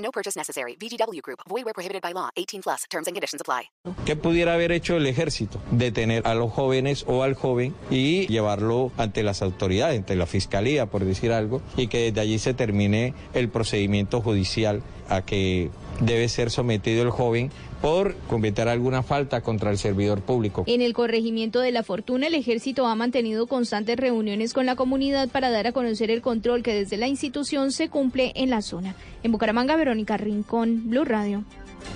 [0.00, 0.76] No purchase necessary.
[0.76, 1.40] VGW Group.
[1.48, 2.30] Void where prohibited by law.
[2.36, 2.84] 18 plus.
[2.90, 3.70] Terms and conditions apply.
[4.04, 5.60] ¿Qué pudiera haber hecho el ejército?
[5.70, 10.86] Detener a los jóvenes o al joven y llevarlo ante las autoridades, ante la fiscalía,
[10.86, 16.28] por decir algo, y que desde allí se termine el procedimiento judicial a que debe
[16.28, 20.64] ser sometido el joven por cometer alguna falta contra el servidor público.
[20.66, 25.28] En el corregimiento de La Fortuna, el ejército ha mantenido constantes reuniones con la comunidad
[25.28, 28.94] para dar a conocer el control que desde la institución se cumple en la zona.
[29.22, 31.44] En Bucaramanga, Verónica Rincón, Blue Radio.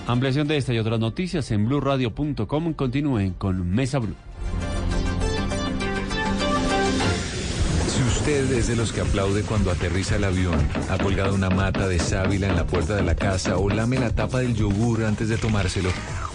[0.06, 2.72] Ampliación de esta y otras noticias en blueradio.com.
[2.72, 4.14] Continúen con Mesa Blue.
[8.24, 11.98] Usted es de los que aplaude cuando aterriza el avión, ha colgado una mata de
[11.98, 15.36] sábila en la puerta de la casa o lame la tapa del yogur antes de
[15.36, 15.90] tomárselo,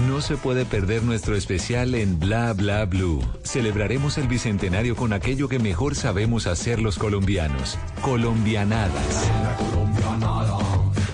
[0.07, 3.23] no se puede perder nuestro especial en Bla Bla Blue.
[3.41, 9.27] Celebraremos el bicentenario con aquello que mejor sabemos hacer los colombianos, colombianadas.
[9.41, 10.57] la colombianada,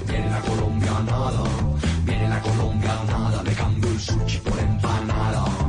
[0.09, 1.43] viene la colombianada,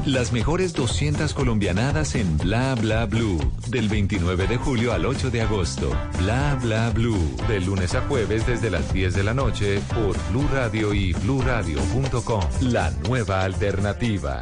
[0.06, 3.40] Las mejores 200 colombianadas en Bla Bla Blue.
[3.66, 5.90] Del 29 de julio al 8 de agosto.
[6.20, 7.36] Bla Bla Blue.
[7.48, 12.40] De lunes a jueves desde las 10 de la noche por Blue Radio y bluradio.com.
[12.60, 14.38] La nueva alternativa.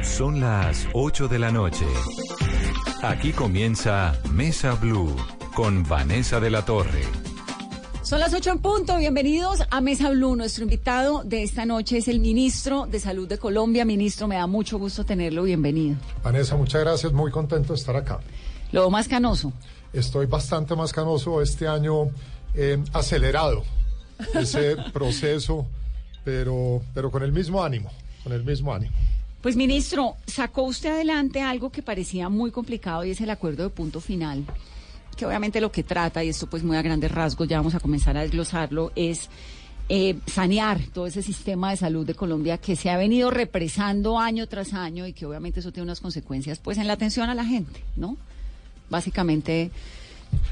[0.00, 1.86] Son las 8 de la noche.
[3.02, 5.16] Aquí comienza Mesa Blue
[5.56, 7.02] con Vanessa de la Torre.
[8.04, 8.98] Son las ocho en punto.
[8.98, 10.36] Bienvenidos a Mesa Blue.
[10.36, 13.86] Nuestro invitado de esta noche es el ministro de Salud de Colombia.
[13.86, 15.44] Ministro, me da mucho gusto tenerlo.
[15.44, 15.96] Bienvenido.
[16.22, 17.14] Vanessa, muchas gracias.
[17.14, 18.20] Muy contento de estar acá.
[18.72, 19.54] Lo más canoso.
[19.90, 22.10] Estoy bastante más canoso este año,
[22.54, 23.64] eh, acelerado
[24.34, 25.66] ese proceso,
[26.24, 27.90] pero, pero con el mismo ánimo,
[28.22, 28.92] con el mismo ánimo.
[29.40, 33.70] Pues, ministro, sacó usted adelante algo que parecía muy complicado y es el acuerdo de
[33.70, 34.44] punto final
[35.16, 37.80] que obviamente lo que trata, y esto pues muy a grandes rasgos, ya vamos a
[37.80, 39.28] comenzar a desglosarlo, es
[39.88, 44.46] eh, sanear todo ese sistema de salud de Colombia que se ha venido represando año
[44.46, 47.44] tras año y que obviamente eso tiene unas consecuencias pues en la atención a la
[47.44, 48.16] gente, ¿no?
[48.90, 49.70] Básicamente...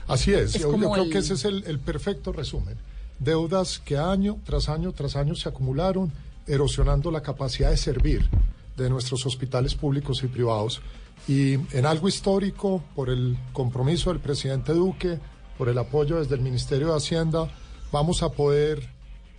[0.07, 2.77] Así es, es yo, creo el- que ese es el, el perfecto resumen.
[3.19, 6.13] Deudas que año tras año tras año se acumularon,
[6.47, 8.29] erosionando la capacidad de servir
[8.77, 10.81] de nuestros hospitales públicos y privados.
[11.29, 15.19] Y en algo histórico, por el compromiso del presidente Duque,
[15.57, 17.49] por el apoyo desde el Ministerio de Hacienda,
[17.93, 18.89] vamos a poder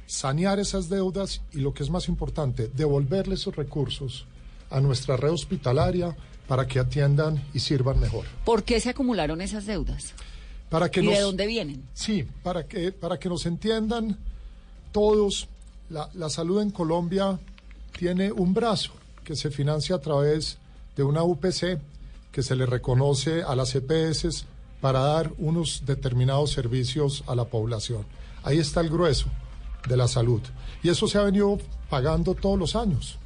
[0.06, 4.26] sanear esas deudas y lo que es más importante, devolverle esos recursos
[4.70, 6.16] a nuestra red hospitalaria
[6.48, 8.26] para que atiendan y sirvan mejor.
[8.46, 10.14] ¿Por qué se acumularon esas deudas?
[10.70, 11.84] Para que ¿Y nos, de dónde vienen?
[11.94, 14.18] Sí, para que, para que nos entiendan
[14.92, 15.48] todos,
[15.90, 17.40] la, la salud en Colombia
[17.98, 18.94] tiene un brazo
[19.24, 20.58] que se financia a través
[20.96, 21.80] de una UPC
[22.32, 24.46] que se le reconoce a las EPS
[24.82, 28.06] para dar unos determinados servicios a la población.
[28.44, 29.28] Ahí está el grueso
[29.88, 30.42] de la salud.
[30.82, 31.58] Y eso se ha venido
[31.90, 33.18] pagando todos los años.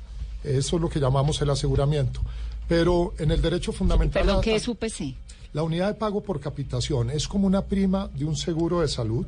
[0.44, 2.22] Eso es lo que llamamos el aseguramiento.
[2.67, 4.29] Pero en el derecho fundamental...
[4.29, 5.16] A- ¿qué es UPC?
[5.53, 9.25] la unidad de pago por capitación es como una prima de un seguro de salud,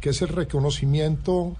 [0.00, 1.54] que es el reconocimiento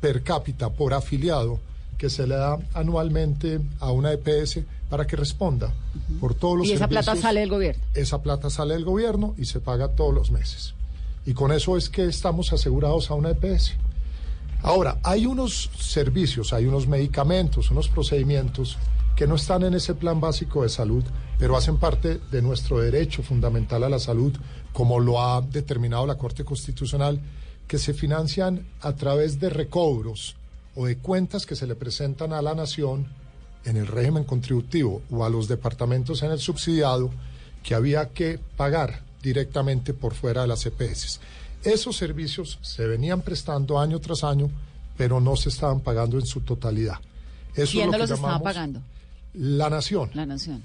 [0.00, 1.58] per cápita por afiliado
[1.98, 4.60] que se le da anualmente a una EPS
[4.94, 5.74] para que responda
[6.20, 7.82] por todos los Y esa plata sale del gobierno.
[7.94, 10.74] Esa plata sale del gobierno y se paga todos los meses.
[11.26, 13.74] Y con eso es que estamos asegurados a una EPS.
[14.62, 18.78] Ahora, hay unos servicios, hay unos medicamentos, unos procedimientos
[19.16, 21.02] que no están en ese plan básico de salud,
[21.40, 24.32] pero hacen parte de nuestro derecho fundamental a la salud,
[24.72, 27.20] como lo ha determinado la Corte Constitucional,
[27.66, 30.36] que se financian a través de recobros
[30.76, 33.08] o de cuentas que se le presentan a la nación
[33.64, 37.10] en el régimen contributivo o a los departamentos en el subsidiado
[37.62, 41.20] que había que pagar directamente por fuera de las EPS.
[41.62, 44.50] Esos servicios se venían prestando año tras año,
[44.98, 46.98] pero no se estaban pagando en su totalidad.
[47.54, 48.80] Eso ¿Quién es no lo los que estaba pagando?
[49.32, 50.10] la nación.
[50.14, 50.62] La nación.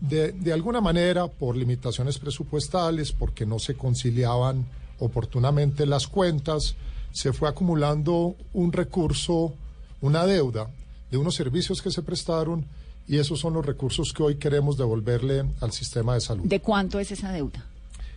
[0.00, 4.66] De, de alguna manera, por limitaciones presupuestales, porque no se conciliaban
[4.98, 6.76] oportunamente las cuentas,
[7.12, 9.54] se fue acumulando un recurso,
[10.00, 10.68] una deuda
[11.10, 12.64] de unos servicios que se prestaron
[13.06, 16.44] y esos son los recursos que hoy queremos devolverle al sistema de salud.
[16.44, 17.64] ¿De cuánto es esa deuda?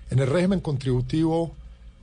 [0.10, 1.56] En el régimen contributivo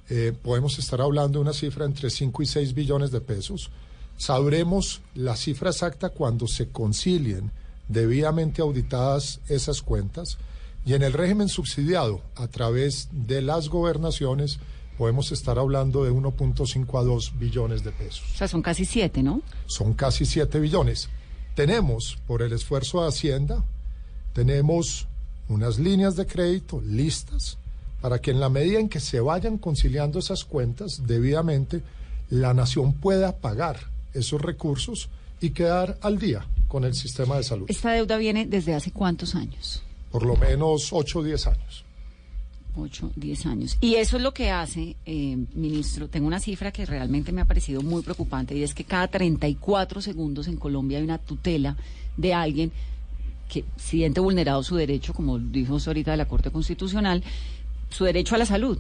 [0.08, 3.70] eh, podemos estar hablando de una cifra entre 5 y 6 billones de pesos.
[4.17, 7.50] Sabremos la cifra exacta cuando se concilien
[7.88, 10.38] debidamente auditadas esas cuentas.
[10.87, 14.58] Y en el régimen subsidiado, a través de las gobernaciones,
[14.99, 18.25] podemos estar hablando de 1.5 a 2 billones de pesos.
[18.35, 19.43] O sea, son casi siete, ¿no?
[19.67, 21.09] Son casi 7 billones.
[21.55, 23.65] Tenemos, por el esfuerzo de Hacienda,
[24.33, 25.06] tenemos
[25.49, 27.59] unas líneas de crédito listas
[28.00, 31.83] para que en la medida en que se vayan conciliando esas cuentas debidamente,
[32.31, 33.79] la nación pueda pagar
[34.15, 35.09] esos recursos
[35.41, 37.67] y quedar al día con el sistema de salud.
[37.69, 39.83] ¿Esta deuda viene desde hace cuántos años?
[40.11, 41.85] Por lo menos 8 o 10 años.
[42.78, 43.78] 8, 10 años.
[43.80, 47.44] Y eso es lo que hace, eh, ministro, tengo una cifra que realmente me ha
[47.44, 51.76] parecido muy preocupante y es que cada 34 segundos en Colombia hay una tutela
[52.16, 52.72] de alguien
[53.48, 57.22] que siente vulnerado su derecho, como dijo usted ahorita de la Corte Constitucional,
[57.90, 58.78] su derecho a la salud.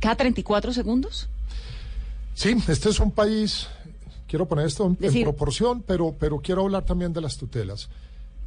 [0.00, 1.28] ¿Cada 34 segundos?
[2.34, 3.68] Sí, este es un país,
[4.26, 7.90] quiero poner esto en, en proporción, pero, pero quiero hablar también de las tutelas.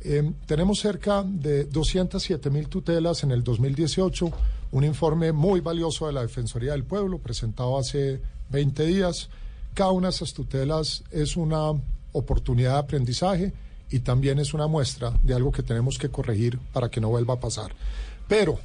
[0.06, 4.32] Eh, tenemos cerca de 207 mil tutelas en el 2018,
[4.72, 8.20] un informe muy valioso de la Defensoría del Pueblo presentado hace
[8.50, 9.30] 20 días.
[9.74, 11.72] Cada una de esas tutelas es una
[12.12, 13.54] oportunidad de aprendizaje
[13.90, 17.36] y también es una muestra de algo que tenemos que corregir para que no vuelva
[17.36, 17.74] a pasar.
[18.28, 18.60] Pero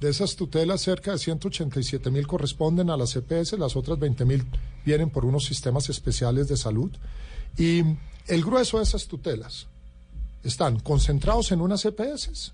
[0.00, 4.44] de esas tutelas, cerca de 187 mil corresponden a las EPS, las otras 20 mil
[4.84, 6.90] vienen por unos sistemas especiales de salud.
[7.56, 7.82] Y
[8.26, 9.66] el grueso de esas tutelas
[10.44, 12.52] están concentrados en unas EPS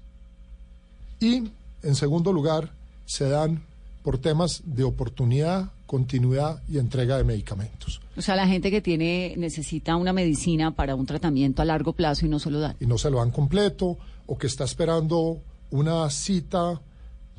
[1.19, 1.51] y,
[1.83, 2.71] en segundo lugar,
[3.05, 3.65] se dan
[4.03, 8.01] por temas de oportunidad, continuidad y entrega de medicamentos.
[8.17, 12.25] O sea, la gente que tiene necesita una medicina para un tratamiento a largo plazo
[12.25, 12.77] y no se lo dan.
[12.81, 16.81] y no se lo dan completo, o que está esperando una cita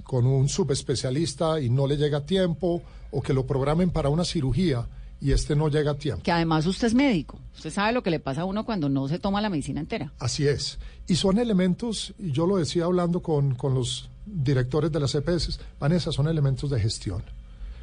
[0.03, 2.81] con un subespecialista y no le llega a tiempo,
[3.11, 4.85] o que lo programen para una cirugía
[5.21, 6.23] y este no llega a tiempo.
[6.23, 7.39] Que además usted es médico.
[7.55, 10.11] Usted sabe lo que le pasa a uno cuando no se toma la medicina entera.
[10.17, 10.79] Así es.
[11.07, 15.59] Y son elementos, y yo lo decía hablando con, con los directores de las EPS,
[15.79, 17.23] Vanessa, son elementos de gestión.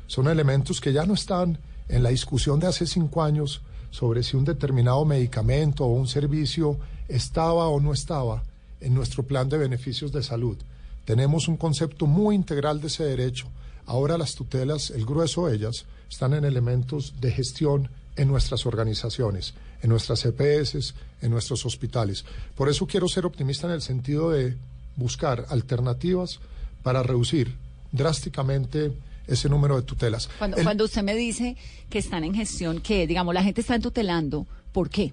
[0.08, 1.58] Son elementos que ya no están
[1.88, 6.78] en la discusión de hace cinco años sobre si un determinado medicamento o un servicio
[7.08, 8.42] estaba o no estaba
[8.80, 10.56] en nuestro plan de beneficios de salud.
[11.04, 13.46] Tenemos un concepto muy integral de ese derecho.
[13.86, 19.54] Ahora las tutelas, el grueso de ellas, están en elementos de gestión en nuestras organizaciones,
[19.82, 22.24] en nuestras EPS, en nuestros hospitales.
[22.56, 24.56] Por eso quiero ser optimista en el sentido de
[24.96, 26.40] buscar alternativas
[26.82, 27.54] para reducir
[27.92, 28.92] drásticamente
[29.26, 30.28] ese número de tutelas.
[30.38, 31.56] Cuando, El- cuando usted me dice
[31.90, 35.12] que están en gestión, que digamos la gente está tutelando, ¿por qué?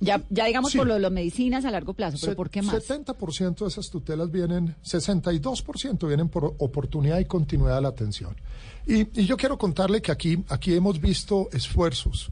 [0.00, 0.78] Ya, ya digamos Sí.
[0.78, 2.74] por lo de las medicinas a largo plazo, pero Se- ¿por qué más?
[2.74, 8.36] 70% de esas tutelas vienen, 62% vienen por oportunidad y continuidad de la atención.
[8.86, 12.30] Y, y yo quiero contarle que aquí, aquí hemos visto esfuerzos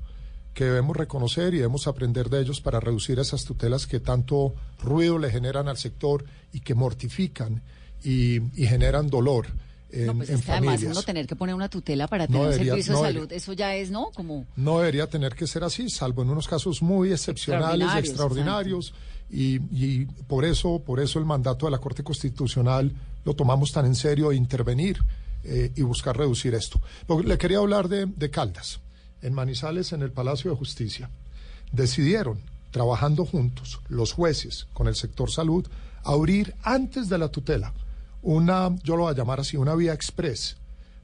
[0.55, 5.19] que debemos reconocer y debemos aprender de ellos para reducir esas tutelas que tanto ruido
[5.19, 7.63] le generan al sector y que mortifican
[8.03, 9.49] y, y generan dolor
[9.91, 12.33] en, no, pues en es que además uno tener que poner una tutela para No
[12.33, 13.21] tener un debería- servicio no de debería.
[13.29, 14.11] salud, eso ya es, ¿no?
[14.15, 18.95] Como No debería tener que ser así, salvo en unos casos muy excepcionales, Extraordinarios, extraordinarios,
[19.31, 22.93] y, y por eso, por eso el mandato de la Corte Constitucional
[23.25, 24.99] lo tomamos tan en serio de intervenir
[25.45, 26.81] eh, y buscar reducir esto.
[27.25, 28.81] Le quería hablar de, de Caldas,
[29.23, 31.11] en Manizales, en el Palacio de Justicia.
[31.73, 32.41] Decidieron,
[32.71, 35.67] trabajando juntos, los jueces con el sector salud,
[36.05, 37.73] abrir antes de la tutela
[38.27, 40.57] una, yo lo voy a llamar así, una vía express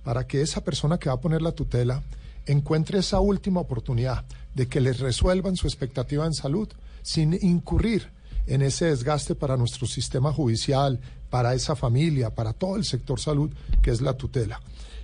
[0.02, 2.02] para que esa persona que va a poner la tutela
[2.46, 4.24] encuentre esa última oportunidad
[4.54, 6.68] de que les resuelvan su expectativa en salud
[7.02, 8.10] sin incurrir
[8.48, 10.98] en ese desgaste para nuestro sistema judicial,
[11.30, 13.52] para esa familia, para todo el sector salud,
[13.82, 14.60] que es la tutela.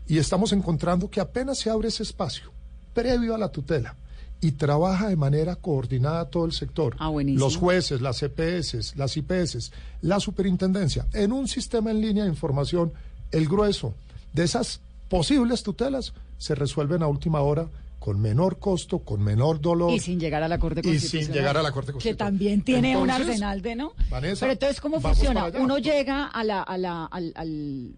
[0.08, 2.50] Y estamos encontrando que apenas se abre ese espacio
[2.94, 3.94] previo a la tutela
[4.40, 6.94] y trabaja de manera coordinada todo el sector.
[6.98, 7.44] Ah, buenísimo.
[7.44, 12.92] Los jueces, las EPS, las IPS, la superintendencia, en un sistema en línea de información,
[13.32, 13.94] el grueso
[14.32, 17.66] de esas posibles tutelas se resuelven a última hora
[17.98, 19.92] con menor costo, con menor dolor.
[19.92, 21.36] y sin llegar a la Corte Y sin Constitucional.
[21.36, 22.32] llegar a la Corte Que Constitucional.
[22.32, 23.92] también tiene un arsenal de, ¿no?
[24.08, 25.50] Vanessa, Pero entonces, ¿cómo funciona?
[25.58, 27.90] Uno llega a la, a la, al, al-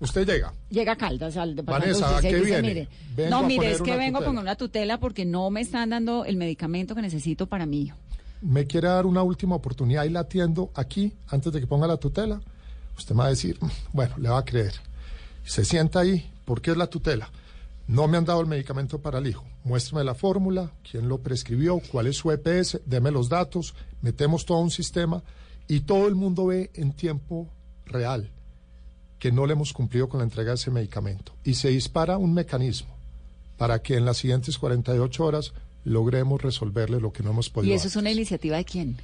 [0.00, 0.52] Usted llega.
[0.70, 2.88] llega a Caldas al departamento Vanessa, de ¿a justicia qué y dice, viene?
[3.16, 6.24] mire, no, mire, es que vengo a poner una tutela porque no me están dando
[6.24, 7.96] el medicamento que necesito para mi hijo.
[8.40, 11.96] me quiere dar una última oportunidad y la atiendo aquí antes de que ponga la
[11.96, 12.40] tutela,
[12.96, 14.74] usted me va a decir, "Mm, bueno, le va a creer.
[15.44, 17.30] Se sienta ahí, ¿por qué es la tutela?
[17.88, 19.44] No me han dado el medicamento para el hijo.
[19.64, 24.58] Muéstrame la fórmula, quién lo prescribió, cuál es su EPS, deme los datos, metemos todo
[24.58, 25.22] un sistema
[25.66, 27.48] y todo el mundo ve en tiempo
[27.86, 28.30] real
[29.18, 31.32] que no le hemos cumplido con la entrega de ese medicamento.
[31.44, 32.96] Y se dispara un mecanismo
[33.56, 35.52] para que en las siguientes 48 horas
[35.84, 37.72] logremos resolverle lo que no hemos podido.
[37.72, 38.96] ¿Y eso es una iniciativa de quién?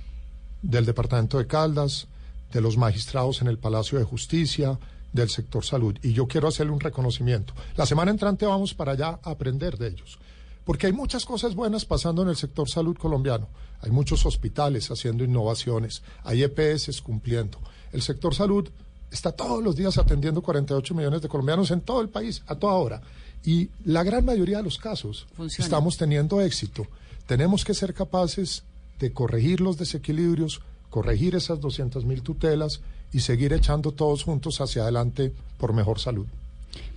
[0.63, 2.07] Del Departamento de Caldas,
[2.53, 4.79] de los magistrados en el Palacio de Justicia,
[5.13, 5.97] del sector salud.
[6.03, 7.55] Y yo quiero hacerle un reconocimiento.
[7.77, 10.19] La semana entrante vamos para allá a aprender de ellos.
[10.65, 13.49] Porque hay muchas cosas buenas pasando en el sector salud colombiano.
[13.81, 17.59] Hay muchos hospitales haciendo innovaciones, hay EPS cumpliendo.
[17.93, 18.69] El sector salud
[19.15, 22.75] está todos los días atendiendo 48 millones de colombianos en todo el país, a toda
[22.75, 23.01] hora.
[23.45, 25.65] Y la gran mayoría de los casos Funciona.
[25.65, 26.87] estamos teniendo éxito.
[27.27, 28.65] Tenemos que ser capaces
[28.99, 32.81] de corregir los desequilibrios, corregir esas 200 mil tutelas
[33.13, 36.27] y seguir echando todos juntos hacia adelante por mejor salud.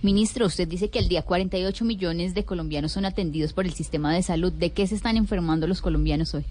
[0.02, 4.12] Ministro, usted dice que al día 48 millones de colombianos son atendidos por el sistema
[4.12, 4.52] de salud.
[4.52, 6.44] ¿De qué se están enfermando los colombianos hoy?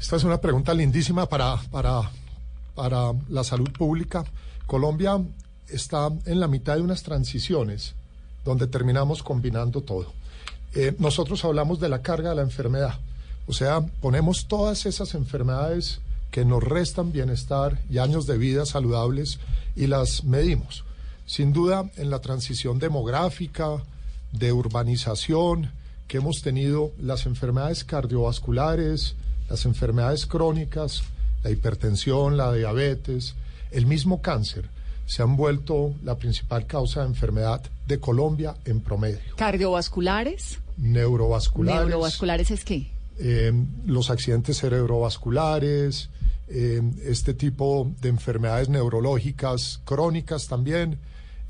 [0.00, 2.10] Esta es una pregunta lindísima para, para,
[2.74, 4.24] para la salud pública.
[4.66, 5.20] Colombia
[5.68, 7.94] está en la mitad de unas transiciones
[8.44, 10.12] donde terminamos combinando todo.
[10.74, 12.98] Eh, nosotros hablamos de la carga de la enfermedad,
[13.46, 16.00] o sea, ponemos todas esas enfermedades
[16.30, 19.38] que nos restan bienestar y años de vida saludables
[19.76, 20.84] y las medimos.
[21.26, 23.82] Sin duda, en la transición demográfica,
[24.32, 25.70] de urbanización
[26.08, 29.14] que hemos tenido, las enfermedades cardiovasculares,
[29.48, 31.02] las enfermedades crónicas,
[31.42, 33.34] la hipertensión, la diabetes,
[33.72, 34.68] el mismo cáncer,
[35.06, 39.18] se han vuelto la principal causa de enfermedad de Colombia en promedio.
[39.36, 40.58] ¿Cardiovasculares?
[40.78, 42.90] Neurovasculares, ¿Neurovasculares es qué?
[43.18, 43.52] eh,
[43.86, 46.08] los accidentes cerebrovasculares,
[46.48, 50.98] eh, este tipo de enfermedades neurológicas crónicas también,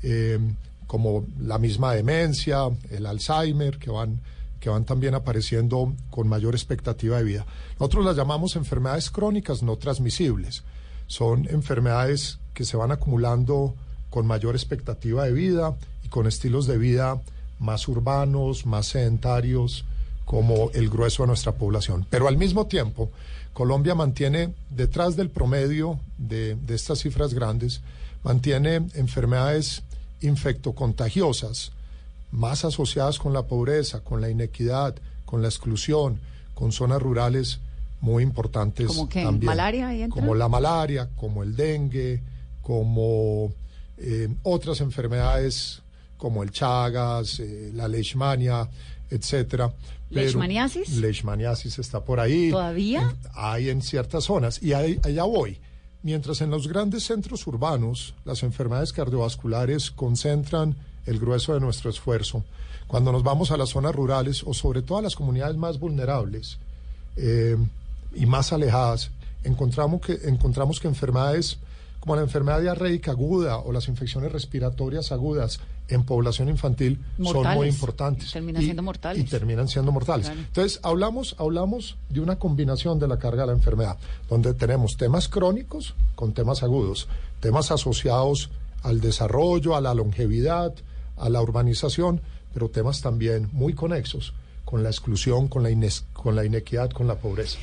[0.01, 0.39] eh,
[0.87, 4.19] como la misma demencia, el Alzheimer, que van,
[4.59, 7.45] que van también apareciendo con mayor expectativa de vida.
[7.79, 10.63] Nosotros las llamamos enfermedades crónicas no transmisibles.
[11.13, 13.75] Son enfermedades que se van acumulando
[14.09, 17.21] con mayor expectativa de vida y con estilos de vida
[17.59, 19.85] más urbanos, más sedentarios,
[20.25, 22.07] como el grueso de nuestra población.
[22.09, 23.11] Pero al mismo tiempo,
[23.53, 27.81] Colombia mantiene, detrás del promedio de, estas cifras grandes,
[28.23, 29.83] mantiene enfermedades
[30.21, 31.73] infectocontagiosas,
[32.31, 34.95] más asociadas con la pobreza, con la inequidad,
[35.27, 36.19] con la exclusión,
[36.55, 37.59] con zonas rurales
[38.03, 39.23] muy importantes ¿Cómo qué?
[39.23, 39.45] también.
[39.47, 40.19] ¿Malaria ahí entra?
[40.21, 42.21] Como la malaria, como el dengue,
[42.61, 43.53] como
[43.97, 45.81] eh, otras enfermedades
[46.17, 48.69] como el Chagas, eh, la leishmania,
[49.09, 49.71] etcétera.
[50.09, 50.97] Pero- ¿Leishmaniasis?
[50.97, 52.49] Leishmaniasis está por ahí.
[52.51, 53.01] ¿Todavía?
[53.03, 54.61] En- hay en ciertas zonas.
[54.61, 55.59] Y ahí- allá voy.
[56.01, 62.43] Mientras en los grandes centros urbanos las enfermedades cardiovasculares concentran el grueso de nuestro esfuerzo,
[62.87, 66.57] cuando nos vamos a las zonas rurales o sobre todo a las comunidades más vulnerables
[67.15, 67.55] eh,
[68.15, 69.11] y más alejadas,
[69.43, 71.57] encontramos que, encontramos que enfermedades
[71.99, 77.67] como la enfermedad diarreica aguda o las infecciones respiratorias agudas en población infantil son muy
[77.69, 78.31] importantes.
[78.31, 79.21] Terminan Y- siendo mortales.
[79.23, 80.25] Y terminan siendo mortales.
[80.27, 80.41] Claro.
[80.41, 83.97] Entonces, hablamos, hablamos de una combinación de la carga de la enfermedad,
[84.29, 87.07] donde tenemos temas crónicos con temas agudos,
[87.39, 88.49] temas asociados
[88.81, 90.73] al desarrollo, a la longevidad,
[91.17, 92.19] a la urbanización,
[92.53, 94.33] pero temas también muy conexos
[94.65, 97.59] con la exclusión, con la, ines- con la inequidad, con la pobreza.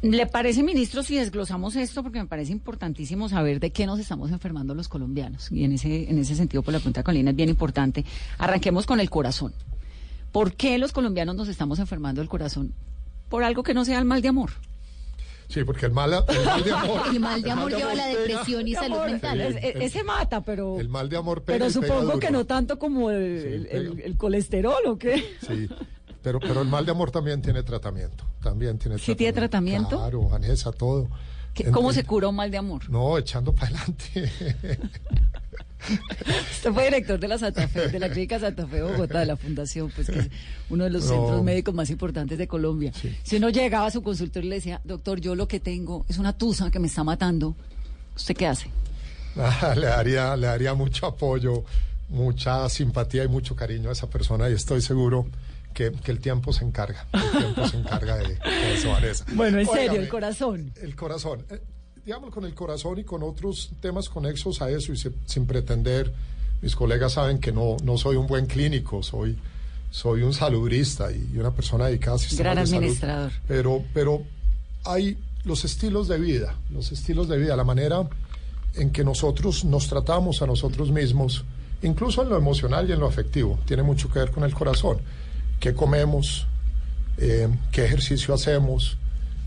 [0.00, 2.04] ¿Le parece, ministro, si desglosamos esto?
[2.04, 5.50] Porque me parece importantísimo saber de qué nos estamos enfermando los colombianos.
[5.50, 8.04] Y en ese, en ese sentido, por la pregunta de Colina es bien importante.
[8.38, 9.52] Arranquemos con el corazón.
[10.30, 12.72] ¿Por qué los colombianos nos estamos enfermando el corazón?
[13.28, 14.50] Por algo que no sea el mal de amor.
[15.48, 17.02] Sí, porque el mal, el mal de amor.
[17.12, 18.18] El mal de amor lleva a la pega.
[18.20, 19.40] depresión y salud amor, mental.
[19.40, 22.18] es- es- ese mata, pero, El mal de amor pega pero pega supongo duro.
[22.20, 23.78] que no tanto como el, Sí, el- pega.
[23.80, 25.24] el- el colesterol o qué.
[25.46, 25.66] Sí,
[26.22, 28.24] pero, pero el mal de amor también tiene tratamiento.
[28.42, 29.96] También tiene ¿Sí tiene tratamiento?
[29.98, 31.08] Claro, Vanessa, todo.
[31.54, 32.88] ¿Qué- En- ¿Cómo en- se cura un mal de amor?
[32.90, 34.30] No, echando para adelante.
[36.52, 39.36] Usted fue director de la Santa Fe, de la Clínica Santa Fe Bogotá, de la
[39.36, 40.28] Fundación, pues que es
[40.70, 41.08] uno de los No.
[41.10, 42.92] centros médicos más importantes de Colombia.
[43.00, 43.16] Sí.
[43.22, 46.18] Si uno llegaba a su consultorio y le decía, doctor, yo lo que tengo es
[46.18, 47.54] una tusa que me está matando,
[48.16, 48.70] ¿usted qué hace?
[49.36, 51.64] Ah, le, daría, le daría mucho apoyo,
[52.08, 55.26] mucha simpatía y mucho cariño a esa persona y estoy seguro
[55.74, 57.06] que, que el tiempo se encarga.
[57.12, 59.24] El tiempo se encarga de, de eso, Vanessa.
[59.34, 60.72] Bueno, en serio, el corazón.
[60.82, 61.44] El corazón.
[61.50, 61.60] Eh,
[62.04, 66.12] digamos con el corazón y con otros temas conexos a eso y se- sin pretender,
[66.62, 69.36] mis colegas saben que no, no soy un buen clínico, soy,
[69.90, 72.78] soy un salubrista y, y una persona dedicada a sistemas Gran de salud.
[72.82, 73.32] administrador.
[73.46, 74.22] Pero, pero
[74.84, 78.08] hay los estilos de vida, los estilos de vida, la manera
[78.74, 81.44] en que nosotros nos tratamos a nosotros mismos,
[81.82, 84.98] incluso en lo emocional y en lo afectivo, tiene mucho que ver con el corazón.
[85.60, 86.46] ¿Qué comemos?
[87.16, 88.96] Eh, ¿Qué ejercicio hacemos?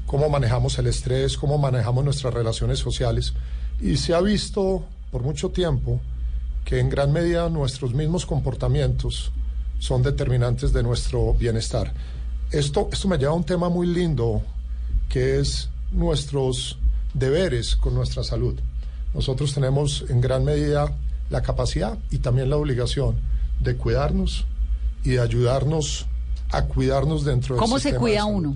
[0.05, 1.37] ¿Cómo manejamos el estrés?
[1.37, 3.33] ¿Cómo manejamos nuestras relaciones sociales?
[3.79, 6.01] Y se ha visto por mucho tiempo
[6.65, 9.31] que en gran medida nuestros mismos comportamientos
[9.79, 11.93] son determinantes de nuestro bienestar.
[12.51, 14.41] Esto, esto me lleva a un tema muy lindo,
[15.07, 16.77] que es nuestros
[17.13, 18.59] deberes con nuestra salud.
[19.13, 20.93] Nosotros tenemos en gran medida
[21.29, 23.15] la capacidad y también la obligación
[23.61, 24.45] de cuidarnos
[25.03, 26.05] y de ayudarnos
[26.51, 28.55] a cuidarnos dentro del ¿Cómo se sistema cuida uno?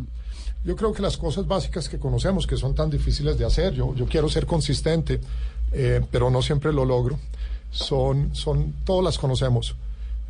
[0.64, 3.94] Yo creo que las cosas básicas que conocemos, que son tan difíciles de hacer, yo,
[3.96, 5.22] yo quiero ser consistente,
[5.72, 7.20] eh, pero no siempre lo logro,
[7.72, 9.76] son, son, todas las conocemos.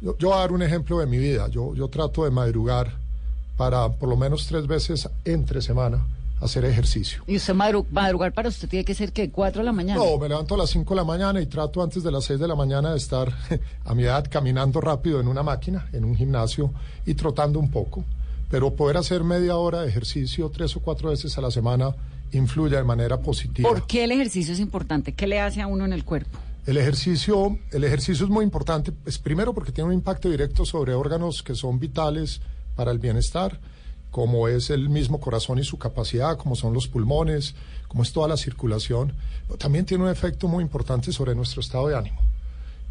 [0.01, 1.48] Yo, yo voy a dar un ejemplo de mi vida.
[1.50, 2.91] Yo, yo trato de madrugar
[3.55, 6.05] para por lo menos tres veces entre semana
[6.41, 7.23] hacer ejercicio.
[7.27, 9.99] Y usted madru- madrugar para usted tiene que ser que cuatro de la mañana.
[10.03, 12.39] No, me levanto a las 5 de la mañana y trato antes de las 6
[12.39, 13.33] de la mañana de estar
[13.85, 16.71] a mi edad caminando rápido en una máquina, en un gimnasio
[17.05, 18.03] y trotando un poco.
[18.49, 21.95] Pero poder hacer media hora de ejercicio tres o cuatro veces a la semana
[22.31, 23.67] influye de manera positiva.
[23.69, 25.13] ¿Por qué el ejercicio es importante?
[25.13, 26.37] ¿Qué le hace a uno en el cuerpo?
[26.65, 30.93] El ejercicio, el ejercicio es muy importante, pues, primero porque tiene un impacto directo sobre
[30.95, 32.41] órganos que son vitales
[32.75, 33.59] para el bienestar,
[34.15, 37.53] como es el mismo corazón y su capacidad, como son los pulmones,
[37.89, 39.12] como es toda la circulación.
[39.57, 42.22] También tiene un efecto muy importante sobre nuestro estado de ánimo.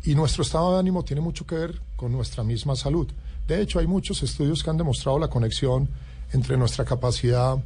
[0.05, 3.09] Y nuestro estado de ánimo tiene mucho que ver con nuestra misma salud.
[3.49, 5.89] De hecho, hay muchos estudios que han demostrado la conexión
[6.35, 7.57] entre nuestra capacidad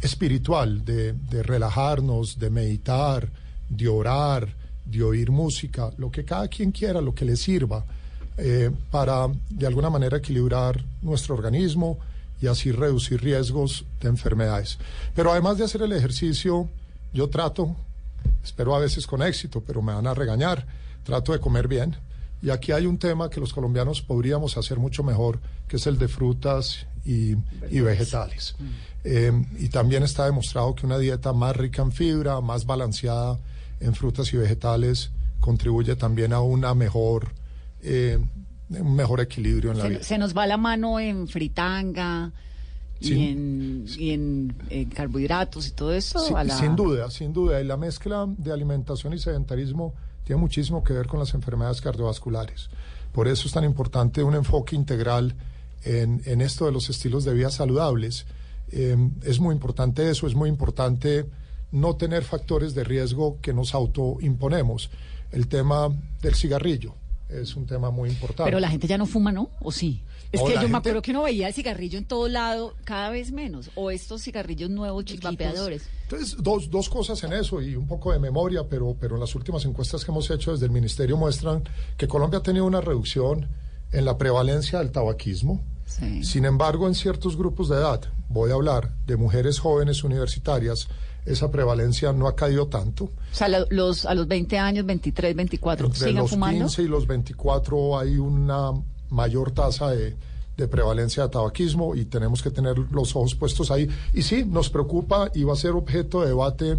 [0.00, 3.28] espiritual de, de relajarnos, de meditar,
[3.68, 4.48] de orar,
[4.84, 7.84] de oír música, lo que cada quien quiera, lo que le sirva,
[8.38, 12.00] eh, para de alguna manera equilibrar nuestro organismo
[12.42, 14.78] y así reducir riesgos de enfermedades.
[15.14, 16.68] Pero además de hacer el ejercicio,
[17.14, 17.76] yo trato,
[18.44, 20.66] espero a veces con éxito, pero me van a regañar,
[21.04, 21.96] trato de comer bien.
[22.42, 25.96] Y aquí hay un tema que los colombianos podríamos hacer mucho mejor, que es el
[25.96, 27.36] de frutas y,
[27.70, 28.56] y vegetales.
[29.04, 33.38] Eh, y también está demostrado que una dieta más rica en fibra, más balanceada
[33.78, 37.28] en frutas y vegetales, contribuye también a una mejor,
[37.82, 38.18] eh,
[38.80, 40.02] un mejor equilibrio en la vida.
[40.02, 42.32] Se, nos va la mano en fritanga
[43.00, 46.20] y, en, y en, carbohidratos y todo eso.
[46.20, 47.60] Sí, a la- Sin duda, sin duda.
[47.60, 52.68] Y la mezcla de alimentación y sedentarismo tiene muchísimo que ver con las enfermedades cardiovasculares.
[53.12, 55.34] Por eso es tan importante un enfoque integral
[55.84, 58.24] en, en esto de los estilos de vida saludables.
[58.70, 61.26] Eh, es muy importante eso, es muy importante
[61.72, 64.90] no tener factores de riesgo que nos autoimponemos.
[65.32, 65.88] El tema
[66.20, 66.94] del cigarrillo
[67.40, 68.44] es un tema muy importante.
[68.44, 69.50] Pero la gente ya no fuma, ¿no?
[69.60, 70.02] ¿O sí?
[70.30, 73.10] Es No, que yo me acuerdo que uno veía el cigarrillo en todo lado, cada
[73.10, 73.70] vez menos.
[73.74, 75.32] O estos cigarrillos nuevos, chiquitos.
[75.32, 75.82] vapeadores.
[76.04, 79.64] Entonces, dos, dos cosas en eso y un poco de memoria, pero, pero las últimas
[79.64, 81.62] encuestas que hemos hecho desde el Ministerio muestran
[81.96, 83.48] que Colombia ha tenido una reducción
[83.92, 85.62] en la prevalencia del tabaquismo.
[85.98, 86.24] Sí.
[86.24, 90.88] Sin embargo, en ciertos grupos de edad, voy a hablar de mujeres jóvenes universitarias,
[91.24, 93.04] esa prevalencia no ha caído tanto.
[93.04, 96.64] O sea, los, a los 20 años, 23, 24, Entre ¿siguen los fumando?
[96.64, 98.72] 15 y los 24 hay una
[99.10, 100.16] mayor tasa de,
[100.56, 103.88] de prevalencia de tabaquismo y tenemos que tener los ojos puestos ahí.
[104.14, 106.78] Y sí, nos preocupa y va a ser objeto de debate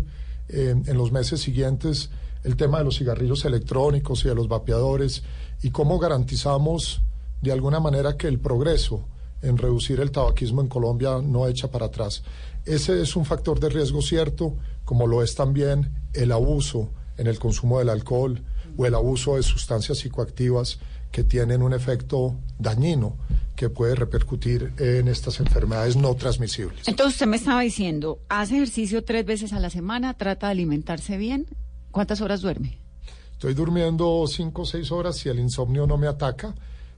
[0.50, 2.10] eh, en los meses siguientes
[2.44, 5.24] el tema de los cigarrillos electrónicos y de los vapeadores
[5.62, 7.02] y cómo garantizamos
[7.44, 9.06] de alguna manera que el progreso
[9.42, 12.24] en reducir el tabaquismo en Colombia no echa para atrás.
[12.66, 17.38] Ese es un factor de riesgo cierto, como lo es también el abuso en el
[17.40, 18.42] consumo del alcohol
[18.78, 20.80] o el abuso de sustancias psicoactivas
[21.12, 23.18] que tienen un efecto dañino
[23.58, 26.88] que puede repercutir en estas enfermedades no transmisibles.
[26.88, 31.18] Entonces usted me estaba diciendo, hace ejercicio tres veces a la semana, trata de alimentarse
[31.18, 31.46] bien.
[31.92, 32.80] ¿Cuántas horas duerme?
[33.34, 36.56] Estoy durmiendo cinco o seis horas si el insomnio no me ataca.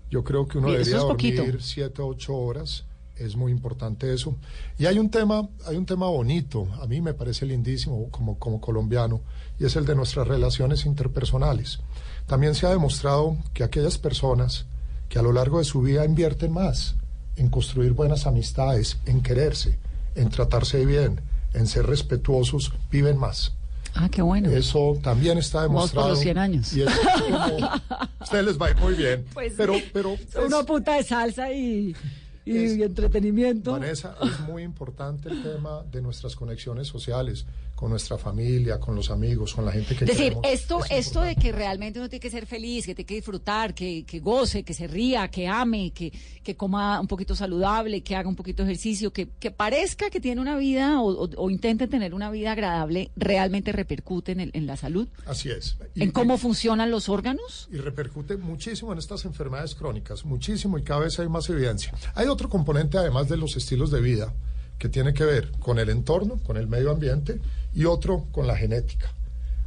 [0.09, 1.43] Yo creo que uno debería poquito.
[1.43, 2.85] dormir siete o ocho horas.
[3.17, 4.35] Es muy importante eso.
[4.77, 8.59] Y hay un tema, hay un tema bonito, a mí me parece lindísimo como, como
[8.59, 9.21] colombiano,
[9.57, 11.79] y es el de nuestras relaciones interpersonales.
[12.27, 14.65] También se ha demostrado que aquellas personas
[15.07, 16.95] que a lo largo de su vida invierten más
[17.37, 19.77] en construir buenas amistades, en quererse,
[20.15, 21.21] en tratarse bien,
[21.53, 23.53] en ser respetuosos, viven más.
[23.95, 24.49] Ah, qué bueno.
[24.51, 26.10] Eso también está Vamos por demostrado.
[26.10, 26.73] los 100 años.
[26.73, 29.25] Y es como, a ustedes les va a ir muy bien.
[29.34, 29.84] Pues pero, sí.
[29.93, 31.95] pero es- Una puta de salsa y,
[32.43, 33.71] y Es- entretenimiento.
[33.71, 39.11] Vanessa, es muy importante el tema de nuestras conexiones sociales con nuestra familia, con los
[39.11, 40.45] amigos, con la gente que Es decir, queremos.
[40.47, 43.73] esto, Es esto de que realmente uno tiene que ser feliz, que tiene que disfrutar,
[43.75, 48.15] que, que goce, que se ría, que ame, que, que coma un poquito saludable, que
[48.15, 51.49] haga un poquito de ejercicio, que, que parezca que tiene una vida o, o, o
[51.49, 55.77] intente tener una vida agradable, realmente repercute en, el- en la salud, Así es.
[55.95, 57.67] Y- en cómo funcionan los órganos.
[57.71, 61.93] y repercute muchísimo en estas enfermedades crónicas, muchísimo y cada vez hay más evidencia.
[62.13, 64.33] Hay otro componente además de los estilos de vida
[64.79, 67.39] que tiene que ver con el entorno, con el medio ambiente
[67.73, 69.11] y otro con la genética.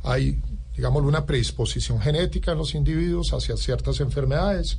[0.02, 0.38] Hay
[0.78, 4.78] digamos, una predisposición genética en los individuos hacia ciertas enfermedades.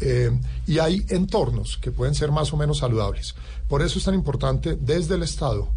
[0.00, 0.30] eh,
[0.66, 3.34] y hay entornos que pueden ser más o menos saludables.
[3.66, 5.68] Por eso es tan importante desde el Estado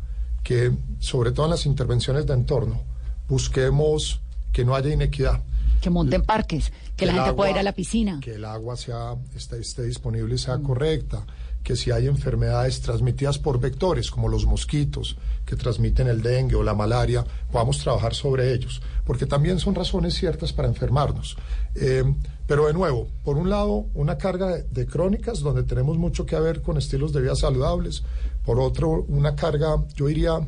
[0.43, 2.83] que, sobre todo en las intervenciones de entorno,
[3.27, 4.19] busquemos
[4.51, 5.41] que no haya inequidad.
[5.81, 8.19] Que monten parques, que la gente pueda ir a la piscina.
[8.21, 11.25] Que el agua sea, esté, esté disponible y sea correcta.
[11.63, 16.63] Que si hay enfermedades transmitidas por vectores, como los mosquitos que transmiten el dengue o
[16.63, 18.81] la malaria, podamos trabajar sobre ellos.
[19.05, 21.37] Porque también son razones ciertas para enfermarnos.
[21.75, 22.03] Eh,
[22.47, 26.39] pero de nuevo, por un lado, una carga de, de crónicas donde tenemos mucho que
[26.39, 28.03] ver con estilos de vida saludables.
[28.45, 30.39] Por otro, una carga, yo diría,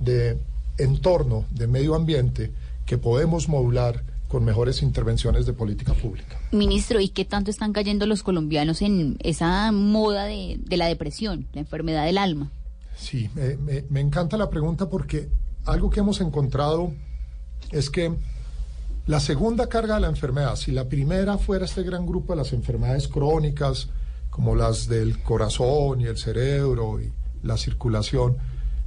[0.00, 0.38] de
[0.78, 2.52] entorno, de medio ambiente,
[2.86, 6.40] que podemos modular con mejores intervenciones de política pública.
[6.52, 11.46] Ministro, ¿y qué tanto están cayendo los colombianos en esa moda de, de la depresión,
[11.52, 12.50] la enfermedad del alma?
[12.96, 15.28] Sí, me, me- me encanta la pregunta porque
[15.66, 16.92] algo que hemos encontrado
[17.72, 18.14] es que
[19.06, 22.54] la segunda carga de la enfermedad, si la primera fuera este gran grupo de las
[22.54, 23.88] enfermedades crónicas,
[24.30, 28.38] como las del corazón y el cerebro y la circulación,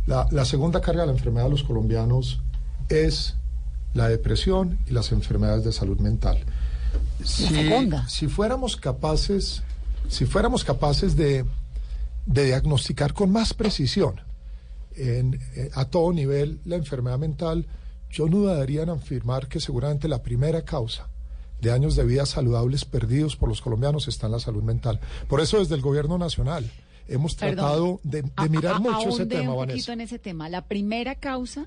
[0.08, 2.40] la, la segunda carga de la enfermedad de los colombianos
[2.90, 3.36] es
[3.96, 6.38] la depresión y las enfermedades de salud mental.
[7.24, 8.08] Si, segunda.
[8.08, 9.64] si fuéramos capaces,
[10.08, 11.46] si fuéramos capaces de,
[12.28, 14.22] de diagnosticar con más precisión
[14.96, 17.66] en, eh, a todo nivel la enfermedad mental,
[18.12, 21.08] yo no dudaría en afirmar que seguramente la primera causa
[21.62, 25.00] de años de vida saludables perdidos por los colombianos está en la salud mental.
[25.28, 26.70] Por eso desde el gobierno nacional
[27.08, 27.56] hemos Perdón.
[27.56, 29.76] tratado de, mirar a- mucho ese tema, un Vanessa.
[29.78, 30.50] poquito en ese tema.
[30.50, 31.66] La primera causa,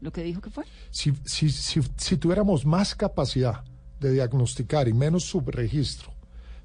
[0.00, 0.64] lo que dijo que fue.
[0.90, 3.64] Si, si, si, si tuviéramos más capacidad
[4.00, 6.12] de diagnosticar y menos subregistro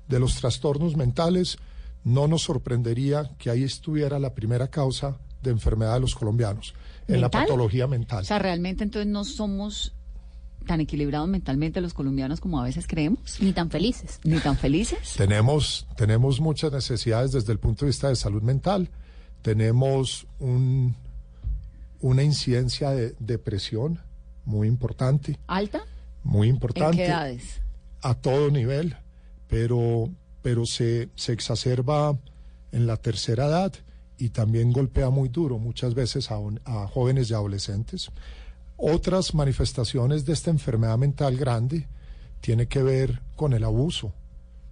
[0.08, 1.58] de los trastornos mentales,
[2.04, 6.74] no nos sorprendería que ahí estuviera la primera causa de enfermedad de los colombianos,
[7.08, 7.44] en la ¿Mental?
[7.44, 8.22] patología mental.
[8.22, 9.94] O sea, realmente entonces no somos
[10.66, 13.40] tan equilibrados mentalmente los colombianos como a veces creemos.
[13.42, 14.20] Ni tan felices.
[14.24, 15.16] Ni tan felices.
[15.18, 18.90] Tenemos, tenemos muchas necesidades desde el punto de vista de salud mental.
[19.42, 20.96] Tenemos un,
[22.04, 24.02] una incidencia de depresión
[24.44, 25.82] muy importante, ¿Alta?
[26.22, 26.98] muy ¿En importante.
[26.98, 27.62] qué edades?
[28.02, 28.98] a todo nivel,
[29.48, 30.10] pero,
[30.42, 32.18] pero se, se exacerba
[32.74, 33.74] en la tercera edad
[34.18, 36.36] y también golpea muy duro muchas veces a,
[36.66, 38.12] a jóvenes y adolescentes.
[38.76, 41.88] Otras manifestaciones de esta enfermedad mental grande
[42.42, 44.14] tiene que ver con el abuso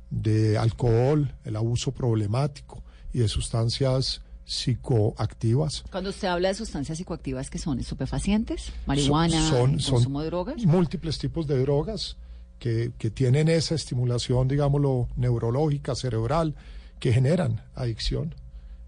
[0.10, 5.84] de alcohol, el abuso problemático y de sustancias psicoactivas.
[5.92, 7.80] Cuando usted habla de sustancias psicoactivas, ¿qué son?
[7.80, 8.72] ¿Estupefacientes?
[8.86, 9.50] ¿Marihuana?
[9.50, 10.66] Son- son ¿Consumo de drogas?
[10.66, 12.18] múltiples tipos de drogas
[12.60, 16.56] que, que tienen esa estimulación, digámoslo, neurológica, cerebral,
[17.00, 18.36] que generan adicción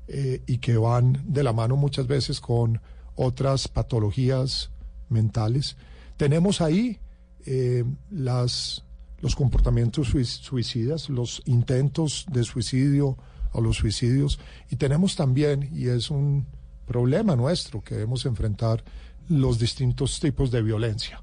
[0.08, 2.82] eh, y que van de la mano muchas veces con
[3.16, 4.70] otras patologías
[5.10, 5.78] mentales.
[6.18, 7.00] Tenemos ahí
[7.46, 8.84] eh, las,
[9.22, 13.18] los comportamientos sui- suicidas, los intentos de suicidio
[13.54, 14.40] o los suicidios,
[14.70, 16.46] y tenemos también, y es un
[16.86, 18.84] problema nuestro que debemos enfrentar,
[19.30, 21.22] los distintos tipos de violencia.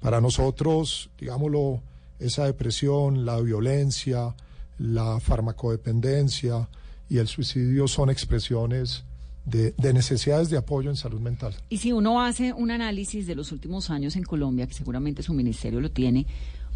[0.00, 1.82] Para nosotros, digámoslo,
[2.18, 4.34] esa depresión, la violencia,
[4.78, 6.68] la farmacodependencia
[7.08, 9.04] y el suicidio son expresiones
[9.44, 11.54] de, de necesidades de apoyo en salud mental.
[11.70, 15.32] Y si uno hace un análisis de los últimos años en Colombia, que seguramente su
[15.32, 16.26] ministerio lo tiene,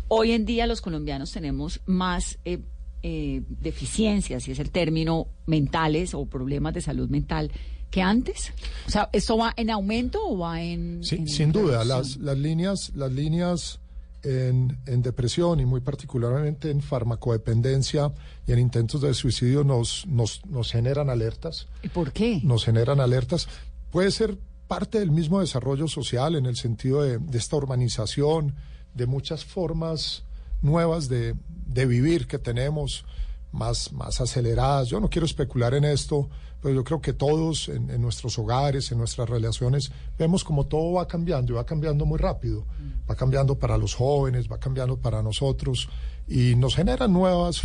[0.08, 2.60] hoy en día los colombianos tenemos más eh,
[3.02, 7.50] eh, deficiencias, si es el término, mentales o problemas de salud mental
[7.90, 8.52] que antes.
[8.86, 11.04] O sea, ¿esto va en aumento o va en...?
[11.04, 13.80] Sí, en sin duda, las, las líneas, las líneas
[14.22, 18.12] en, en depresión y muy particularmente en farmacodependencia
[18.46, 21.68] y en intentos de suicidio nos, nos, nos generan alertas.
[21.82, 22.40] ¿Y por qué?
[22.42, 23.48] Nos generan alertas.
[23.90, 24.38] Puede ser
[24.68, 28.54] parte del mismo desarrollo social en el sentido de, de esta urbanización,
[28.94, 30.24] de muchas formas
[30.62, 31.34] nuevas de,
[31.66, 33.04] de vivir que tenemos,
[33.52, 34.88] más, más aceleradas.
[34.88, 36.28] Yo no quiero especular en esto,
[36.60, 40.92] pero yo creo que todos en, en nuestros hogares, en nuestras relaciones, vemos como todo
[40.94, 42.66] va cambiando y va cambiando muy rápido.
[43.08, 45.88] Va cambiando para los jóvenes, va cambiando para nosotros
[46.26, 47.62] y nos generan nuevas,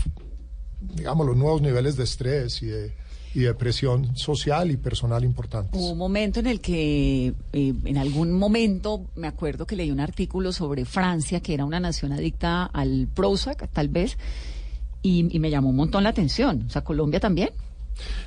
[0.81, 2.93] digamos, los nuevos niveles de estrés y de,
[3.37, 5.79] y de presión social y personal importantes.
[5.79, 9.99] Hubo un momento en el que, eh, en algún momento, me acuerdo que leí un
[9.99, 14.17] artículo sobre Francia, que era una nación adicta al Prozac, tal vez,
[15.03, 16.63] y, y me llamó un montón la atención.
[16.65, 17.51] O sea, Colombia también.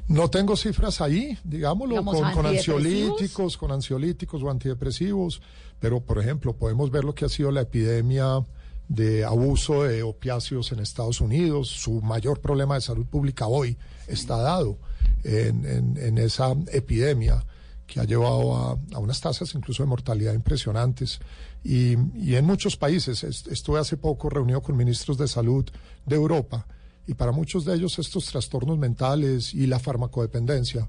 [0.06, 5.42] No tengo cifras ahí, digámoslo, Digamos, con, ansiolíticos, con ansiolíticos o antidepresivos,
[5.80, 8.44] pero por ejemplo, podemos ver lo que ha sido la epidemia
[8.86, 11.66] de abuso de opiáceos en Estados Unidos.
[11.66, 14.78] Su mayor problema de salud pública hoy está dado
[15.24, 17.44] en, en- en esa epidemia
[17.86, 21.18] que ha llevado a, a unas tasas incluso de mortalidad impresionantes.
[21.64, 25.64] Y, y en muchos países, est- estuve hace poco reunido con ministros de salud
[26.06, 26.66] de Europa,
[27.06, 30.88] y para muchos de ellos estos trastornos mentales y la farmacodependencia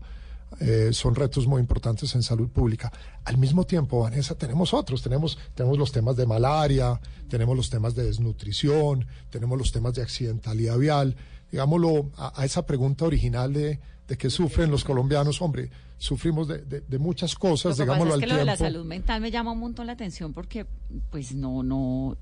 [0.59, 2.91] eh, son retos muy importantes en salud pública.
[3.23, 7.95] Al mismo tiempo, Vanessa, tenemos otros, tenemos, tenemos los temas de malaria, tenemos los temas
[7.95, 11.15] de desnutrición, tenemos los temas de accidentalidad vial.
[11.51, 13.79] Digámoslo, a, a esa pregunta original de,
[14.11, 17.93] de qué sufren los colombianos, hombre, sufrimos de, de- de muchas cosas, Lo que pasa
[17.93, 20.33] digámoslo es que al lo de la salud mental me llama un montón la atención
[20.33, 20.65] porque,
[21.09, 22.17] pues, no, no,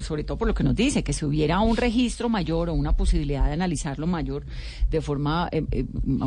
[0.00, 2.96] sobre todo por lo que nos dice, que si hubiera un registro mayor o una
[2.96, 4.46] posibilidad de analizarlo mayor
[4.90, 5.84] de forma eh, eh,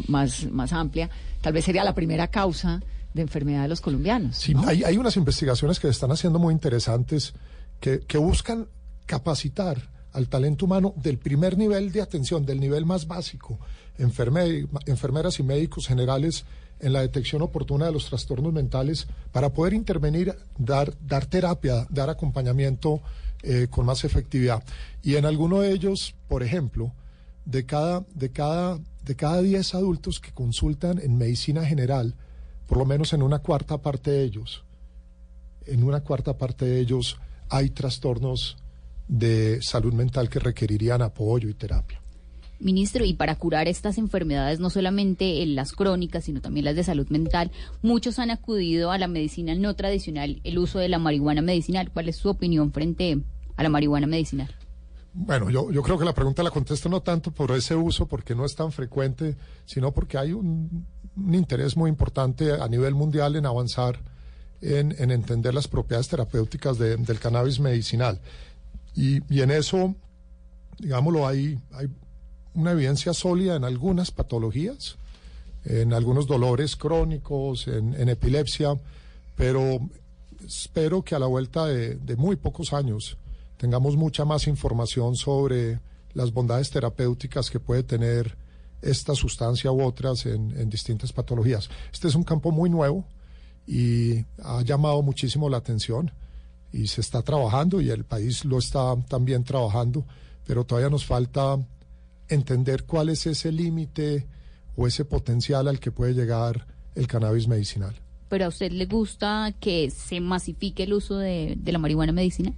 [0.08, 1.10] más, más amplia,
[1.42, 2.80] tal vez sería la primera causa
[3.16, 4.38] de enfermedad de los colombianos.
[4.38, 7.34] Sí, hay, hay unas investigaciones que se están haciendo muy interesantes
[7.80, 8.68] que, que buscan
[9.08, 13.60] capacitar al talento humano del primer nivel de atención, del nivel más básico,
[13.98, 16.46] enferme- enfermeras y médicos generales
[16.80, 22.10] en la detección oportuna de los trastornos mentales para poder intervenir, dar, dar terapia, dar
[22.10, 23.02] acompañamiento
[23.44, 24.64] eh, con más efectividad.
[25.04, 26.94] Y en alguno de ellos, por ejemplo,
[27.46, 32.16] de cada, de cada, de cada 10 adultos que consultan en medicina general,
[32.68, 34.64] por lo menos en una cuarta parte de ellos,
[35.66, 37.18] en una cuarta parte de ellos
[37.50, 38.58] hay trastornos
[39.10, 42.00] de salud mental que requerirían apoyo y terapia.
[42.62, 46.84] Ministro, y para curar estas enfermedades, no solamente en las crónicas, sino también las de
[46.84, 51.42] salud mental, muchos han acudido a la medicina no tradicional, el uso de la marihuana
[51.42, 51.90] medicinal.
[51.90, 53.18] ¿Cuál es su opinión frente
[53.56, 54.54] a la marihuana medicinal?
[55.14, 58.36] Bueno, yo, yo creo que la pregunta la contesto no tanto por ese uso, porque
[58.36, 63.38] no es tan frecuente, sino porque hay un, un interés muy importante a nivel mundial
[63.38, 64.00] en avanzar
[64.62, 68.20] en, en entender las propiedades terapéuticas de- del cannabis medicinal.
[68.96, 69.96] Y, en eso,
[70.78, 71.88] digámoslo, hay, hay
[72.54, 74.98] una evidencia sólida en algunas patologías,
[75.66, 78.74] en algunos dolores crónicos, en, epilepsia,
[79.36, 79.80] pero
[80.46, 83.18] espero que a la vuelta de, muy pocos años
[83.58, 85.80] tengamos mucha más información sobre
[86.14, 88.38] las bondades terapéuticas que puede tener
[88.82, 91.70] esta sustancia u otras en distintas patologías.
[91.92, 93.06] Este es un campo muy nuevo
[93.68, 96.12] y ha llamado muchísimo la atención
[96.72, 100.06] y se está trabajando y el país lo está también trabajando,
[100.46, 101.58] pero todavía nos falta
[102.28, 104.28] entender cuál es ese límite
[104.76, 107.96] o ese potencial al que puede llegar el cannabis medicinal.
[108.30, 112.54] ¿Pero a usted le gusta que se masifique el uso de, de la marihuana medicinal?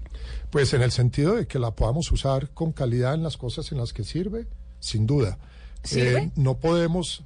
[0.50, 3.78] Pues en el sentido de que la podamos usar con calidad en las cosas en
[3.78, 4.48] las que sirve,
[4.80, 5.40] sin duda.
[5.84, 6.24] ¿Sirve?
[6.24, 7.24] Eh, no podemos,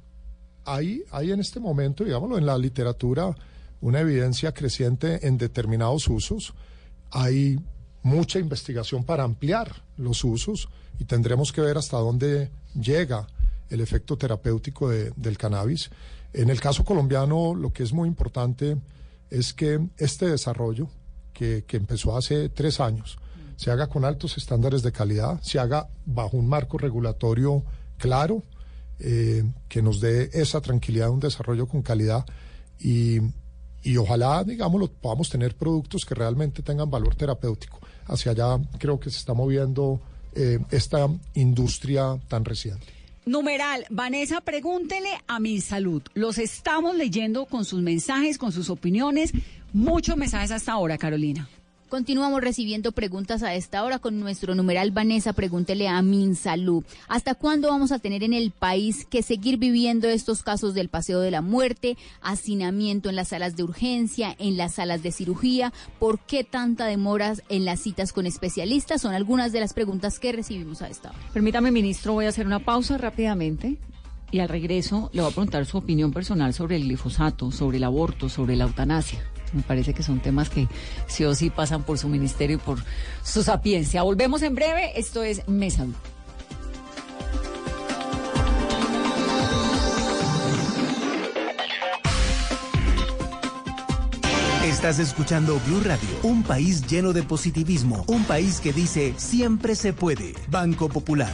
[0.64, 3.34] hay, hay en este momento, digámoslo, en la literatura
[3.80, 6.54] una evidencia creciente en determinados usos.
[7.18, 7.58] Hay
[8.02, 13.26] mucha investigación para ampliar los usos y tendremos que ver hasta dónde llega
[13.70, 15.90] el efecto terapéutico de- del cannabis.
[16.34, 18.76] En el caso colombiano, lo que es muy importante
[19.30, 20.88] es que este desarrollo,
[21.32, 23.16] que, que empezó hace tres años,
[23.56, 27.64] se haga con altos estándares de calidad, se haga bajo un marco regulatorio
[27.96, 28.42] claro,
[28.98, 32.24] eh, que nos dé esa tranquilidad de un desarrollo con calidad
[32.78, 33.20] y,
[33.86, 37.78] y ojalá, digámoslo, podamos tener productos que realmente tengan valor terapéutico.
[38.06, 40.00] Hacia allá creo que se está moviendo
[40.34, 42.84] eh, esta industria tan reciente.
[43.26, 46.02] Numeral, Vanessa, pregúntele a mi salud.
[46.14, 49.30] Los estamos leyendo con sus mensajes, con sus opiniones.
[49.72, 51.48] Muchos mensajes hasta ahora, Carolina.
[51.88, 56.82] Continuamos recibiendo preguntas a esta hora con nuestro numeral Vanessa, pregúntele a Minsalud.
[57.06, 61.20] ¿Hasta cuándo vamos a tener en el país que seguir viviendo estos casos del paseo
[61.20, 65.72] de la muerte, hacinamiento en las salas de urgencia, en las salas de cirugía?
[66.00, 69.00] ¿Por qué tanta demora en las citas con especialistas?
[69.00, 71.18] Son algunas de las preguntas que recibimos a esta hora.
[71.32, 73.78] Permítame, ministro, voy a hacer una pausa rápidamente
[74.32, 77.84] y al regreso le voy a preguntar su opinión personal sobre el glifosato, sobre el
[77.84, 79.22] aborto, sobre la eutanasia.
[79.52, 80.68] Me parece que son temas que
[81.06, 82.78] sí o sí pasan por su ministerio y por
[83.22, 84.02] su sapiencia.
[84.02, 84.92] Volvemos en breve.
[84.98, 85.86] Esto es Mesa.
[94.64, 99.92] Estás escuchando Blue Radio, un país lleno de positivismo, un país que dice siempre se
[99.92, 100.34] puede.
[100.48, 101.32] Banco Popular.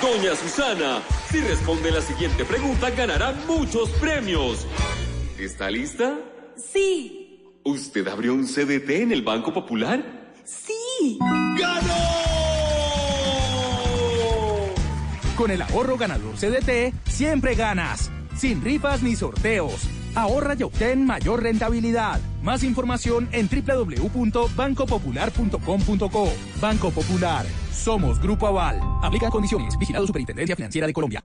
[0.00, 4.66] Doña Susana, si responde la siguiente pregunta, ganará muchos premios.
[5.38, 6.18] ¿Está lista?
[6.72, 10.32] Sí, ¿Usted abrió un CDT en el Banco Popular?
[10.44, 11.18] sí.
[15.36, 18.10] Con el ahorro ganador CDT, siempre ganas.
[18.36, 19.88] Sin rifas ni sorteos.
[20.14, 22.20] Ahorra y obtén mayor rentabilidad.
[22.42, 26.28] Más información en www.bancopopular.com.co.
[26.60, 27.46] Banco Popular.
[27.72, 28.80] Somos Grupo Aval.
[29.02, 29.78] Aplican condiciones.
[29.78, 31.24] Vigilado Superintendencia Financiera de Colombia.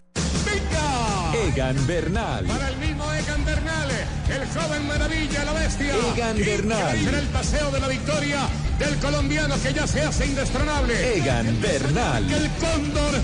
[1.53, 2.45] Egan Bernal.
[2.45, 3.89] Para el mismo Egan Bernal,
[4.29, 5.93] el joven maravilla, la bestia.
[6.15, 6.97] Egan Bernal.
[7.03, 8.39] Será el paseo de la victoria
[8.79, 11.17] del colombiano que ya se hace indestronable.
[11.17, 12.31] Egan Bernal.
[12.31, 13.19] El cóndor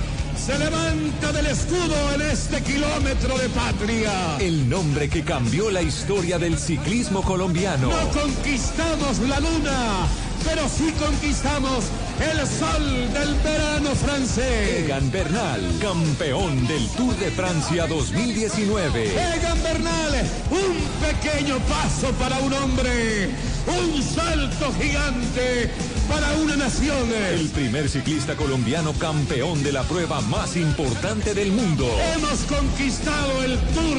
[0.46, 4.38] se levanta del escudo en este kilómetro de patria.
[4.40, 7.90] El nombre que cambió la historia del ciclismo colombiano.
[7.90, 10.08] No conquistamos la luna,
[10.48, 11.86] pero sí conquistamos
[12.20, 14.86] el sol del verano francés.
[14.86, 19.12] Egan Bernal, campeón del Tour de Francia 2019.
[19.36, 20.14] Egan Bernal,
[20.50, 23.30] un pequeño paso para un hombre,
[23.68, 25.70] un salto gigante
[26.08, 27.12] para una nación.
[27.32, 31.90] El primer ciclista colombiano campeón de la prueba más importante del mundo.
[32.16, 33.98] Hemos conquistado el Tour,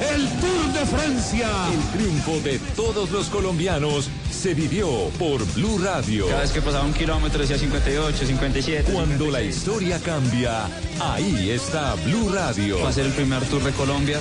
[0.00, 1.48] el Tour de Francia.
[1.72, 6.26] El triunfo de todos los colombianos se vivió por Blue Radio.
[6.26, 8.92] Cada vez que pasaba un kilómetro decía 58, 57.
[8.92, 10.66] Cuando la historia cambia,
[11.00, 12.80] ahí está Blue Radio.
[12.82, 14.18] Va a ser el primer Tour de Colombia.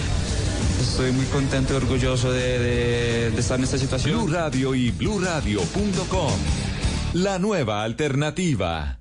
[0.82, 4.26] Estoy muy contento y orgulloso de, de- de estar en esta situación.
[4.26, 6.32] Blue Radio y bluradio.com.
[7.14, 8.98] La nueva alternativa.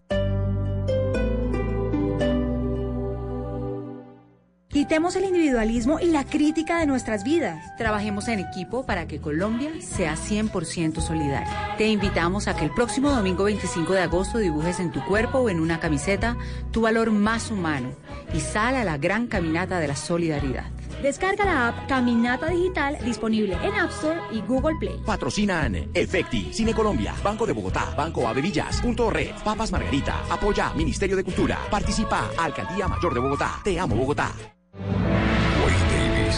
[4.90, 7.64] Quitemos el individualismo y la crítica de nuestras vidas.
[7.78, 11.76] Trabajemos en equipo para que Colombia sea 100% solidaria.
[11.78, 15.48] Te invitamos a que el próximo domingo 25 de agosto dibujes en tu cuerpo o
[15.48, 16.36] en una camiseta
[16.72, 17.92] tu valor más humano
[18.34, 20.64] y sal a la gran caminata de la solidaridad.
[21.04, 25.00] Descarga la app Caminata Digital disponible en App Store y Google Play.
[25.06, 31.16] Patrocinan Efecti, Cine Colombia, Banco de Bogotá, Banco Avevillas, Punto Red, Papas Margarita, Apoya Ministerio
[31.16, 34.32] de Cultura, Participa Alcaldía Mayor de Bogotá, Te Amo Bogotá.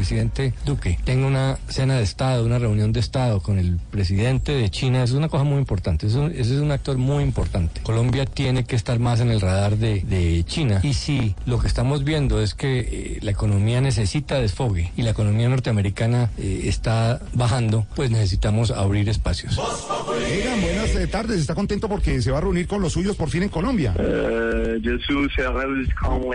[0.00, 4.70] Presidente Duque tenga una cena de Estado, una reunión de Estado con el presidente de
[4.70, 6.06] China, eso es una cosa muy importante.
[6.06, 7.82] Eso, ese es un actor muy importante.
[7.82, 10.80] Colombia tiene que estar más en el radar de, de China.
[10.82, 15.10] Y si lo que estamos viendo es que eh, la economía necesita desfogue y la
[15.10, 19.58] economía norteamericana eh, está bajando, pues necesitamos abrir espacios.
[19.58, 21.40] Oigan, buenas eh, tardes.
[21.40, 23.92] ¿Está contento porque se va a reunir con los suyos por fin en Colombia?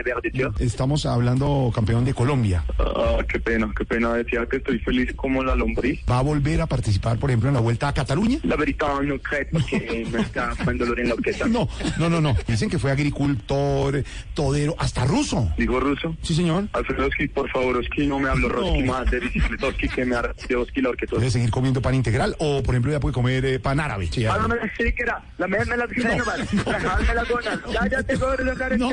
[0.04, 0.12] de
[0.60, 2.64] Estamos hablando, campeón de Colombia.
[2.78, 4.14] Ah, qué pena, qué pena.
[4.14, 6.02] Decía que estoy feliz como la lombriz.
[6.10, 8.40] ¿Va a volver a participar, por ejemplo, en la vuelta a Cataluña?
[8.44, 11.48] La verdad no creo porque me está con dolor en la orquesta.
[11.48, 11.68] No,
[12.00, 12.36] no, no, no.
[12.48, 15.52] Dicen que fue agricultor, todero, hasta ruso.
[15.58, 16.16] ¿Digo ruso?
[16.22, 16.68] Sí, señor.
[16.74, 20.16] Alfredowski, por favor, Oski, no me hablo Roski más de bicicletoski que me
[20.48, 21.16] de Oski la orquesta.
[21.18, 24.08] Puede seguir comiendo pan integral o, por ejemplo, ya puede comer eh, pan árabe.
[24.12, 25.22] Sí, Ah, no me sí que era.
[25.38, 26.44] La me me la dije no vale.
[26.52, 27.62] Dejarme la dona.
[27.72, 28.78] Ya, ya te cobro la cara.
[28.78, 28.90] No,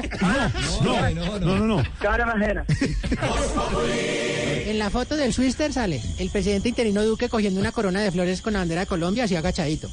[0.83, 1.83] no, no, no, no, no.
[2.01, 2.65] Cara majera.
[4.43, 8.41] En la foto del Swister sale el presidente interino Duque cogiendo una corona de flores
[8.43, 9.89] con la bandera de Colombia así agachadito.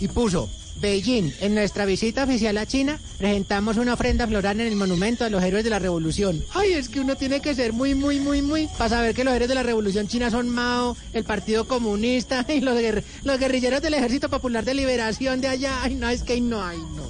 [0.00, 0.48] Y puso,
[0.80, 5.30] Beijing, en nuestra visita oficial a China, presentamos una ofrenda floral en el monumento a
[5.30, 6.42] los héroes de la revolución.
[6.52, 9.34] Ay, es que uno tiene que ser muy, muy, muy, muy, para saber que los
[9.34, 13.82] héroes de la revolución china son Mao, el Partido Comunista y los, guerr- los guerrilleros
[13.82, 15.82] del Ejército Popular de Liberación de allá.
[15.82, 17.04] Ay, no, es que no, ay, no.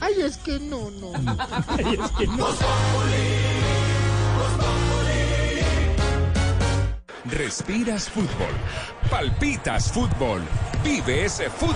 [0.00, 1.12] Ay, es que no, no.
[1.68, 2.46] Ay, es que no.
[7.24, 8.52] Respiras fútbol,
[9.10, 10.42] palpitas fútbol,
[10.84, 11.74] vive ese fútbol.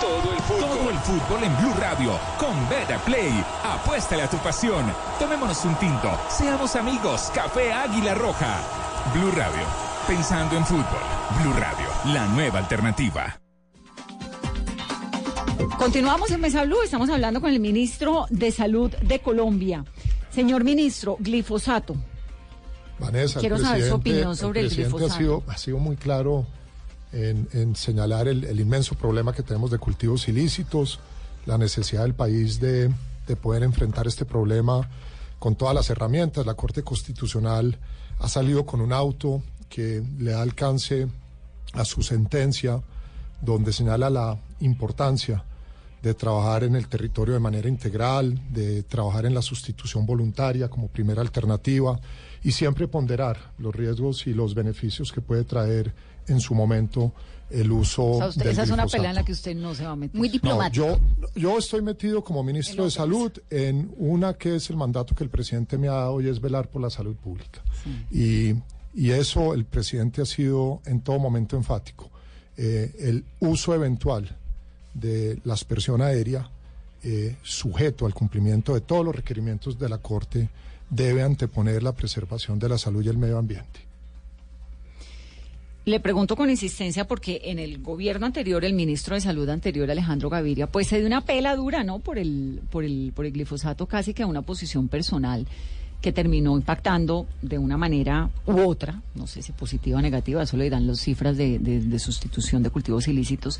[0.00, 0.78] Todo el fútbol.
[0.78, 3.44] Todo el fútbol en Blue Radio con Beta Play.
[3.62, 4.90] Apuéstale a tu pasión.
[5.18, 6.10] Tomémonos un tinto.
[6.30, 7.30] Seamos amigos.
[7.34, 8.60] Café Águila Roja.
[9.12, 9.66] Blue Radio.
[10.06, 10.84] Pensando en fútbol.
[11.42, 12.14] Blue Radio.
[12.14, 13.38] La nueva alternativa.
[15.78, 19.84] Continuamos en Mesa Blue, estamos hablando con el ministro de Salud de Colombia.
[20.30, 21.96] Señor ministro, glifosato.
[23.00, 25.14] Vanessa, Quiero el saber su opinión sobre el presidente glifosato.
[25.14, 26.46] Ha sido, ha sido muy claro
[27.12, 31.00] en, en señalar el, el inmenso problema que tenemos de cultivos ilícitos,
[31.46, 32.90] la necesidad del país de,
[33.26, 34.88] de poder enfrentar este problema
[35.38, 36.46] con todas las herramientas.
[36.46, 37.78] La Corte Constitucional
[38.18, 41.08] ha salido con un auto que le da alcance
[41.72, 42.82] a su sentencia,
[43.40, 45.44] donde señala la importancia
[46.02, 50.88] de trabajar en el territorio de manera integral, de trabajar en la sustitución voluntaria como
[50.88, 52.00] primera alternativa
[52.42, 55.92] y siempre ponderar los riesgos y los beneficios que puede traer
[56.26, 57.12] en su momento
[57.50, 58.96] el uso O sea, usted- del esa es una glifosato.
[58.98, 60.16] pelea en la que usted no se va a meter.
[60.16, 60.98] Muy No, yo,
[61.34, 65.30] yo estoy metido como ministro de Salud en una que es el mandato que el
[65.30, 67.60] presidente me ha dado y es velar por la salud pública.
[68.10, 68.54] Y,
[68.94, 72.08] y eso el presidente ha sido en todo momento enfático.
[72.56, 74.36] Eh, el uso eventual
[74.94, 76.48] de la aspersión aérea,
[77.02, 80.48] eh, sujeto al cumplimiento de todos los requerimientos de la Corte,
[80.90, 83.80] debe anteponer la preservación de la salud y el medio ambiente.
[85.86, 90.28] Le pregunto con insistencia porque en el gobierno anterior, el ministro de Salud anterior, Alejandro
[90.28, 92.00] Gaviria, pues se dio una pela dura, ¿no?
[92.00, 95.46] Por el, por el, por el glifosato, casi que a una posición personal
[96.02, 100.56] que terminó impactando de una manera u otra, no sé si positiva o negativa, eso
[100.56, 103.58] le dirán las cifras de- de sustitución de cultivos ilícitos,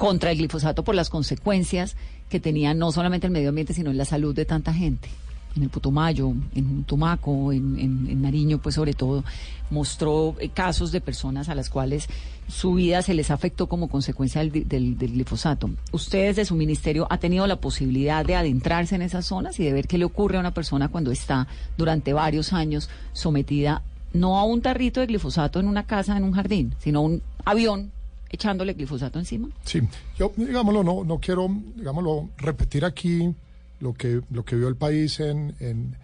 [0.00, 1.94] contra el glifosato por las consecuencias
[2.30, 5.10] que tenía no solamente el medio ambiente, sino en la salud de tanta gente.
[5.54, 9.24] En el Putumayo, en Tumaco, en, Nariño, pues sobre todo,
[9.68, 12.08] mostró eh, casos de personas a las cuales
[12.48, 15.68] su vida se les afectó como consecuencia del, glifosato.
[15.92, 19.74] ¿Usted desde su ministerio ha tenido la posibilidad de adentrarse en esas zonas y de
[19.74, 21.46] ver qué le ocurre a una persona cuando está
[21.76, 23.82] durante varios años sometida
[24.14, 27.22] no a un tarrito de glifosato en una casa, en un jardín, sino a un
[27.44, 27.92] avión
[28.30, 29.48] echándole glifosato encima?
[29.64, 29.80] Sí,
[30.18, 33.34] yo, digámoslo, no, no quiero, digámoslo, repetir aquí
[33.80, 35.96] lo que, lo que vio el país en, en,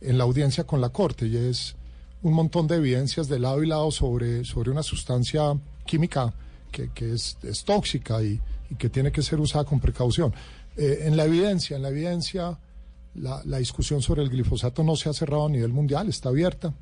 [0.00, 1.76] en la audiencia con la Corte, y es
[2.22, 5.42] un montón de evidencias de lado y lado sobre, sobre una sustancia
[5.84, 6.32] química
[6.72, 10.32] que, que es, es tóxica y, y que tiene que ser usada con precaución.
[10.76, 12.58] Eh, en la evidencia, en la evidencia,
[13.14, 16.72] la, la discusión sobre el glifosato no se ha cerrado a nivel mundial, está abierta,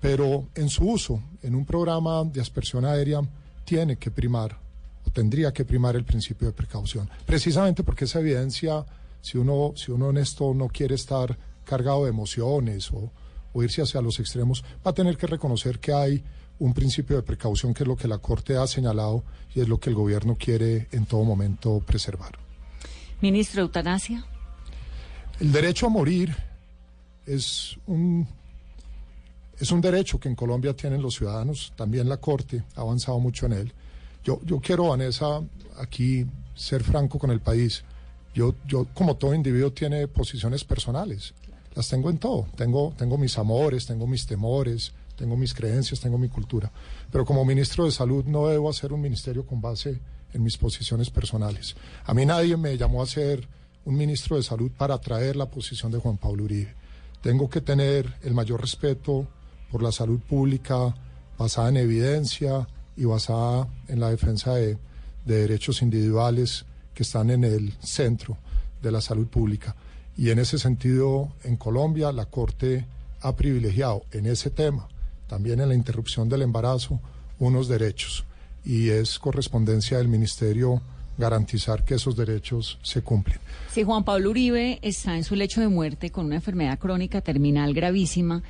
[0.00, 3.22] pero en su uso, en un programa de aspersión aérea,
[3.64, 4.58] tiene que primar
[5.04, 7.08] o tendría que primar el principio de precaución.
[7.26, 8.84] Precisamente porque esa evidencia,
[9.20, 13.10] si uno, si uno en esto no quiere estar cargado de emociones o,
[13.52, 16.24] o irse hacia los extremos, va a tener que reconocer que hay
[16.58, 19.80] un principio de precaución que es lo que la Corte ha señalado y es lo
[19.80, 22.38] que el gobierno quiere en todo momento preservar.
[23.20, 24.24] Ministro Eutanasia.
[25.40, 26.36] El derecho a morir
[27.26, 28.26] es un,
[29.62, 33.46] es un derecho que en Colombia tienen los ciudadanos, también la Corte ha avanzado mucho
[33.46, 33.72] en él.
[34.24, 35.40] Yo, yo quiero, Vanessa,
[35.78, 37.84] aquí ser franco con el país.
[38.34, 41.32] Yo, yo, como todo individuo, tiene posiciones personales.
[41.76, 42.48] Las tengo en todo.
[42.56, 46.72] Tengo, tengo mis amores, tengo mis temores, tengo mis creencias, tengo mi cultura.
[47.12, 50.00] Pero como ministro de Salud no debo hacer un ministerio con base
[50.32, 51.76] en mis posiciones personales.
[52.04, 53.46] A mí nadie me llamó a ser
[53.84, 56.74] un ministro de Salud para traer la posición de Juan Pablo Uribe.
[57.20, 59.28] Tengo que tener el mayor respeto
[59.72, 60.94] por la salud pública
[61.38, 64.76] basada en evidencia y basada en la defensa de,
[65.24, 68.36] de derechos individuales que están en el centro
[68.82, 69.74] de la salud pública.
[70.16, 72.84] Y en ese sentido, en Colombia, la Corte
[73.22, 74.88] ha privilegiado en ese tema,
[75.26, 77.00] también en la interrupción del embarazo,
[77.38, 78.24] unos derechos.
[78.64, 80.82] Y es correspondencia del Ministerio
[81.16, 83.38] garantizar que esos derechos se cumplen.
[83.70, 87.72] Si Juan Pablo Uribe está en su lecho de muerte con una enfermedad crónica terminal
[87.74, 88.42] gravísima,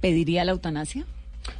[0.00, 1.06] ¿pediría la eutanasia?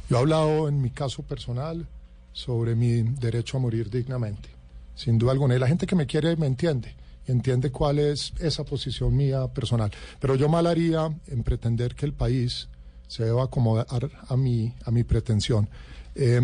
[0.09, 1.87] Yo he hablado en mi caso personal
[2.33, 4.49] sobre mi derecho a morir dignamente,
[4.95, 5.55] sin duda alguna.
[5.55, 6.95] Y la gente que me quiere me entiende
[7.27, 9.91] entiende cuál es esa posición mía personal.
[10.19, 12.67] Pero yo mal haría en pretender que el país
[13.07, 15.69] se deba acomodar a mi, a mi pretensión.
[16.15, 16.41] Eh,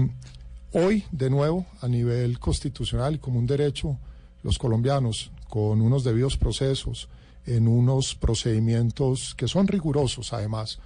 [0.73, 3.97] hoy, de nuevo, a nivel constitucional como un derecho,
[4.43, 7.07] los colombianos, con unos debidos procesos,
[7.45, 10.79] en unos procedimientos que son rigurosos, además,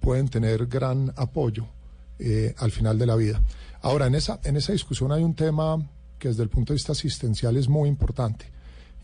[0.00, 1.66] pueden tener gran apoyo
[2.18, 3.42] eh, al final de la vida.
[3.82, 5.76] Ahora, en esa, en esa discusión hay un tema
[6.18, 8.50] que desde el punto de vista asistencial es muy importante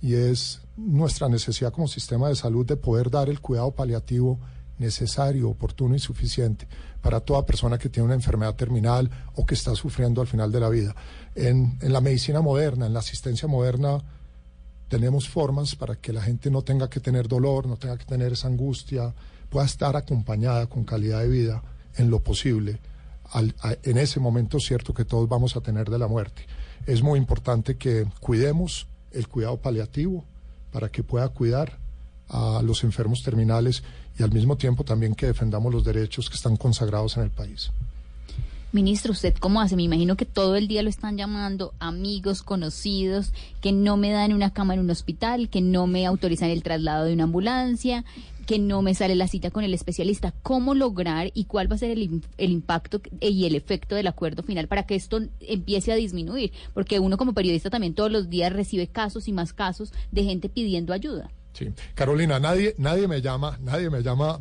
[0.01, 4.41] y es nuestra necesidad como sistema de salud de poder dar el cuidado paliativo
[4.79, 6.67] necesario, oportuno y suficiente
[7.01, 10.61] para toda persona que tiene una enfermedad terminal o que está sufriendo al final de
[10.61, 10.95] la vida.
[11.35, 14.03] En, en la medicina moderna, en la asistencia moderna,
[14.89, 18.33] tenemos formas para que la gente no tenga que tener dolor, no tenga que tener
[18.33, 19.15] esa angustia,
[19.53, 21.63] pueda estar acompañada con calidad de vida
[21.99, 22.81] en lo posible,
[23.31, 26.47] al, a, en ese momento cierto que todos vamos a tener de la muerte.
[26.87, 30.25] Es muy importante que cuidemos el cuidado paliativo
[30.73, 31.79] para que pueda cuidar
[32.31, 33.83] a los enfermos terminales
[34.19, 37.71] y al mismo tiempo también que defendamos los derechos que están consagrados en el país.
[38.73, 39.77] Ministro, ¿usted cómo hace?
[39.77, 44.33] Me imagino que todo el día lo están llamando amigos, conocidos, que no me dan
[44.33, 48.07] una cama en un hospital, que no me autorizan el traslado de una ambulancia,
[48.47, 50.35] que no me sale la cita con el especialista.
[50.43, 54.43] ¿Cómo lograr y cuál va a ser el, el impacto y el efecto del acuerdo
[54.43, 56.53] final para que esto empiece a disminuir?
[56.75, 60.49] Porque uno como periodista también todos los días recibe casos y más casos de gente
[60.49, 61.31] pidiendo ayuda.
[61.53, 64.41] Sí, Carolina, nadie, nadie me llama, nadie me llama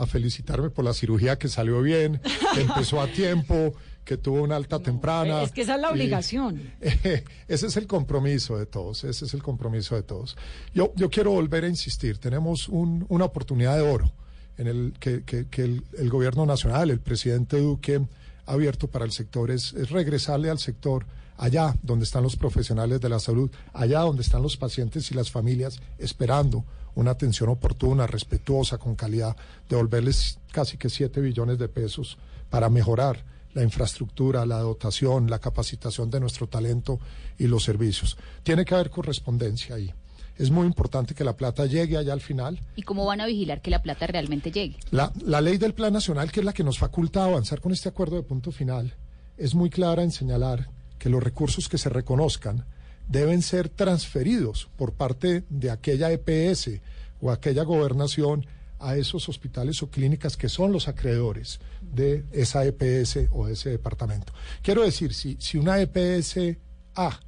[0.00, 2.20] a felicitarme por la cirugía que salió bien,
[2.56, 3.74] empezó a tiempo,
[4.04, 5.42] que tuvo una alta temprana.
[5.42, 6.72] Es que esa es la obligación.
[6.80, 10.36] ese es el compromiso de todos, ese es el compromiso de todos.
[10.74, 14.12] Yo, yo quiero volver a insistir, tenemos una oportunidad de oro
[14.58, 15.22] en el que,
[15.56, 18.00] el, gobierno nacional, el presidente Duque
[18.46, 21.06] ha abierto para el sector, es regresarle al sector
[21.40, 25.30] allá donde están los profesionales de la salud, allá donde están los pacientes y las
[25.30, 29.36] familias esperando una atención oportuna, respetuosa, con calidad,
[29.68, 32.18] devolverles casi que 7 billones de pesos
[32.50, 33.24] para mejorar
[33.54, 36.98] la infraestructura, la dotación, la capacitación de nuestro talento
[37.38, 38.16] y los servicios.
[38.42, 39.92] Tiene que haber correspondencia ahí.
[40.36, 42.60] Es muy importante que la plata llegue allá al final.
[42.74, 44.76] ¿Y cómo van a vigilar que la plata realmente llegue?
[44.90, 47.90] La, la ley del Plan Nacional, que es la que nos faculta avanzar con este
[47.90, 48.94] acuerdo de punto final,
[49.36, 52.64] es muy clara en señalar que los recursos que se reconozcan
[53.08, 56.80] deben ser transferidos por parte de aquella EPS
[57.20, 58.46] o aquella gobernación
[58.80, 64.32] a esos hospitales o clínicas que son los acreedores de esa EPS o ese departamento.
[64.62, 66.56] Quiero decir, si, si una EPS
[66.94, 67.20] A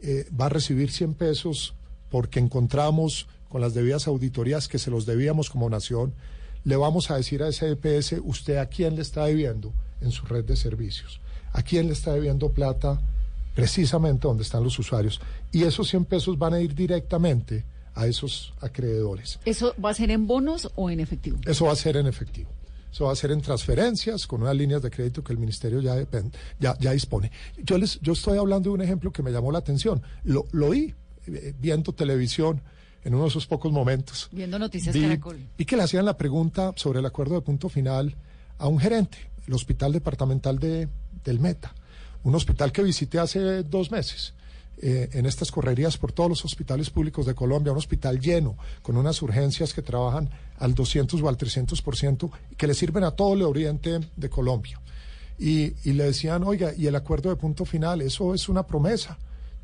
[0.00, 1.74] eh, va a recibir 100 pesos
[2.10, 6.14] porque encontramos con las debidas auditorías que se los debíamos como nación,
[6.64, 10.26] le vamos a decir a esa EPS, usted a quién le está debiendo en su
[10.26, 11.20] red de servicios,
[11.52, 13.00] a quién le está debiendo plata
[13.54, 15.20] precisamente donde están los usuarios.
[15.50, 17.64] Y esos 100 pesos van a ir directamente
[17.94, 19.38] a esos acreedores.
[19.44, 21.38] ¿Eso va a ser en bonos o en efectivo?
[21.46, 22.50] Eso va a ser en efectivo.
[22.90, 25.96] Eso va a ser en transferencias con unas líneas de crédito que el ministerio ya,
[26.60, 27.32] ya, ya dispone.
[27.56, 30.02] Yo, les, yo estoy hablando de un ejemplo que me llamó la atención.
[30.24, 30.94] Lo, lo oí
[31.26, 32.60] eh, viendo televisión
[33.02, 34.28] en uno de esos pocos momentos.
[34.30, 35.18] Viendo noticias vi,
[35.56, 38.14] Vi que le hacían la pregunta sobre el acuerdo de punto final
[38.58, 40.88] a un gerente, el hospital departamental de,
[41.24, 41.74] del Meta
[42.24, 44.34] un hospital que visité hace dos meses.
[44.78, 48.96] Eh, en estas correrías por todos los hospitales públicos de Colombia, un hospital lleno, con
[48.96, 53.34] unas urgencias que trabajan al 200 o al 300% y que le sirven a todo
[53.34, 54.80] el oriente de Colombia.
[55.38, 59.18] Y, y le decían, oiga, y el acuerdo de punto final, eso es una promesa.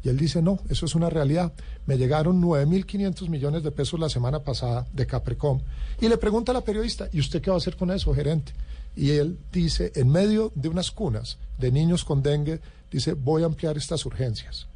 [0.04, 1.52] Y él dice, no, eso es una realidad.
[1.86, 5.60] Me llegaron 9.500 millones de pesos la semana pasada de Caprecom.
[6.00, 8.52] Y le pregunta a la periodista, ¿y usted qué va a hacer con eso, gerente?
[8.98, 13.46] y él dice, en medio de unas cunas de niños con dengue, dice, voy a
[13.46, 14.66] ampliar estas urgencias,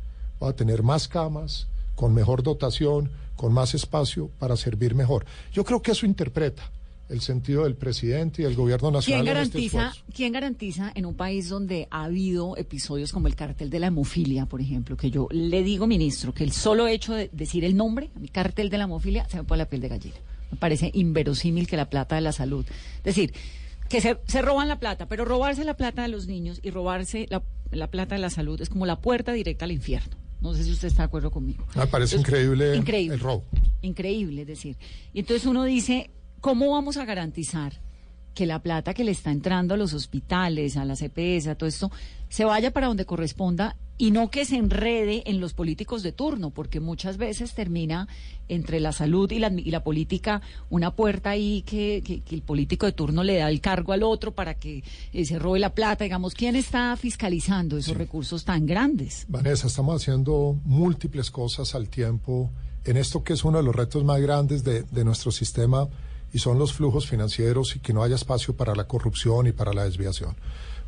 [0.43, 5.25] voy a tener más camas, con mejor dotación, con más espacio para servir mejor.
[5.53, 6.71] Yo creo que eso interpreta
[7.09, 9.25] el sentido del presidente y del gobierno nacional.
[9.25, 13.71] ¿Quién este garantiza, ¿Quién garantiza en un país donde ha habido episodios como el cartel
[13.71, 17.29] de la hemofilia, por ejemplo, que yo le digo, ministro, que el solo hecho de
[17.33, 20.17] decir el nombre, mi cartel de la hemofilia, se me pone la piel de gallina.
[20.51, 22.65] Me parece inverosímil que la plata de la salud.
[22.99, 23.33] Es decir,
[23.93, 27.87] que se, roban la plata, pero robarse la plata de los niños y robarse la,
[27.89, 30.17] plata de la salud es como la puerta directa al infierno.
[30.43, 31.65] No sé si usted está de acuerdo conmigo.
[31.77, 33.45] Me parece increíble, el robo.
[33.81, 34.77] Increíble, es decir.
[35.13, 37.81] Y entonces uno dice, ¿cómo vamos a garantizar
[38.35, 41.69] que la plata que le está entrando a los hospitales, a las EPS, a todo
[41.69, 41.91] esto,
[42.29, 46.51] se vaya para donde corresponda y no que se enrede en los políticos de turno,
[46.51, 48.09] porque muchas veces termina
[48.49, 52.87] entre la salud y la, y la política una puerta ahí que, que, el político
[52.87, 56.05] de turno le da el cargo al otro para que eh, se robe la plata.
[56.05, 59.25] Digamos, ¿quién está fiscalizando esos recursos tan grandes?
[59.29, 62.51] Vanessa, estamos haciendo múltiples cosas al tiempo
[62.85, 65.89] en esto que es uno de los retos más grandes de, de nuestro sistema
[66.33, 69.73] y son los flujos financieros y que no haya espacio para la corrupción y para
[69.73, 70.37] la desviación.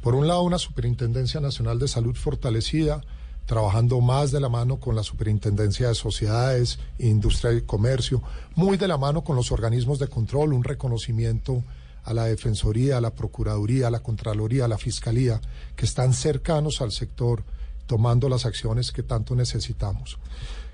[0.03, 3.03] Por un lado, una Superintendencia Nacional de Salud fortalecida,
[3.47, 8.23] trabajando más de la mano con la Superintendencia de Sociedades, Industria y Comercio,
[8.55, 11.63] muy de la mano con los organismos de control, un reconocimiento
[12.05, 15.41] a la Defensoría, a la Procuraduría, a la Contraloría, a la Fiscalía,
[15.77, 17.45] que están cercanos al sector
[17.87, 20.19] tomando las acciones que tanto necesitamos.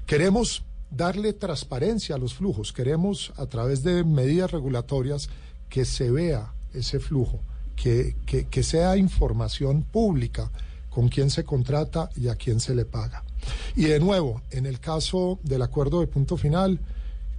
[0.06, 2.72] Queremos darle transparencia a los flujos.
[2.72, 5.28] Queremos, a través de medidas regulatorias,
[5.68, 7.40] que se vea ese flujo,
[7.76, 10.50] que, que, sea información pública
[10.90, 13.24] con quién se contrata y a quién se le paga.
[13.76, 16.80] Y de nuevo, en el caso del acuerdo de punto final,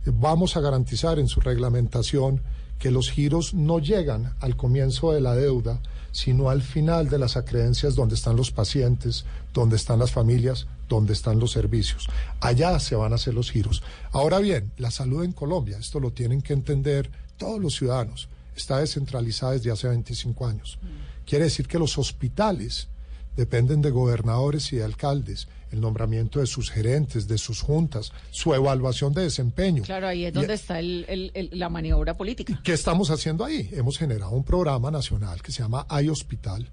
[0.05, 2.41] vamos a garantizar en su reglamentación
[2.79, 5.79] que los giros no llegan al comienzo de la deuda,
[6.11, 10.65] sino al final de las acreencias donde están los pacientes, donde están las familias,
[10.95, 12.07] donde están los servicios.
[12.39, 13.83] Allá se van a hacer los giros.
[14.11, 18.77] Ahora bien, la salud en Colombia, esto lo tienen que entender todos los ciudadanos está
[18.79, 20.77] descentralizada desde hace 25 años.
[21.25, 22.89] Quiere decir que los hospitales
[23.37, 28.53] dependen de gobernadores y de alcaldes, el nombramiento de sus gerentes, de sus juntas, su
[28.53, 29.83] evaluación de desempeño.
[29.83, 32.59] Claro, ahí es Y- donde está el- el- el- la maniobra política.
[32.63, 33.69] ¿Qué estamos haciendo ahí?
[33.71, 36.69] Hemos generado un programa nacional que se llama Hay Hospital,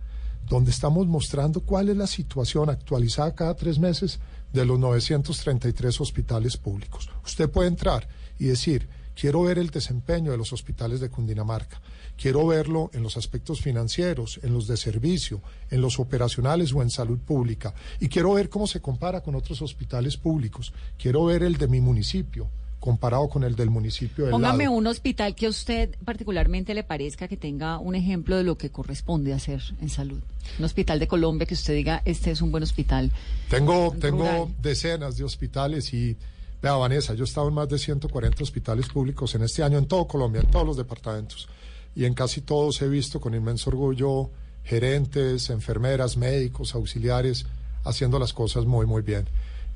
[0.49, 4.19] donde estamos mostrando cuál es la situación actualizada cada tres meses
[4.53, 7.11] de los 933 hospitales públicos.
[7.25, 11.81] Usted puede entrar y decir, quiero ver el desempeño de los hospitales de Cundinamarca,
[12.17, 16.91] quiero verlo en los aspectos financieros, en los de servicio, en los operacionales o en
[16.91, 21.57] salud pública, y quiero ver cómo se compara con otros hospitales públicos, quiero ver el
[21.57, 22.49] de mi municipio
[22.81, 24.77] comparado con el del municipio del Póngame lado.
[24.77, 28.71] un hospital que a usted particularmente le parezca que tenga un ejemplo de lo que
[28.71, 30.21] corresponde hacer en salud.
[30.59, 33.11] Un hospital de Colombia que usted diga, este es un buen hospital.
[33.51, 36.17] Tengo, tengo decenas de hospitales y,
[36.63, 39.87] vea, Vanessa, yo he estado en más de 140 hospitales públicos en este año en
[39.87, 41.49] todo Colombia, en todos los departamentos.
[41.95, 44.31] Y en casi todos he visto con inmenso orgullo
[44.69, 47.47] gerentes, enfermeras, médicos, auxiliares,
[47.85, 49.27] haciendo las cosas muy, muy bien.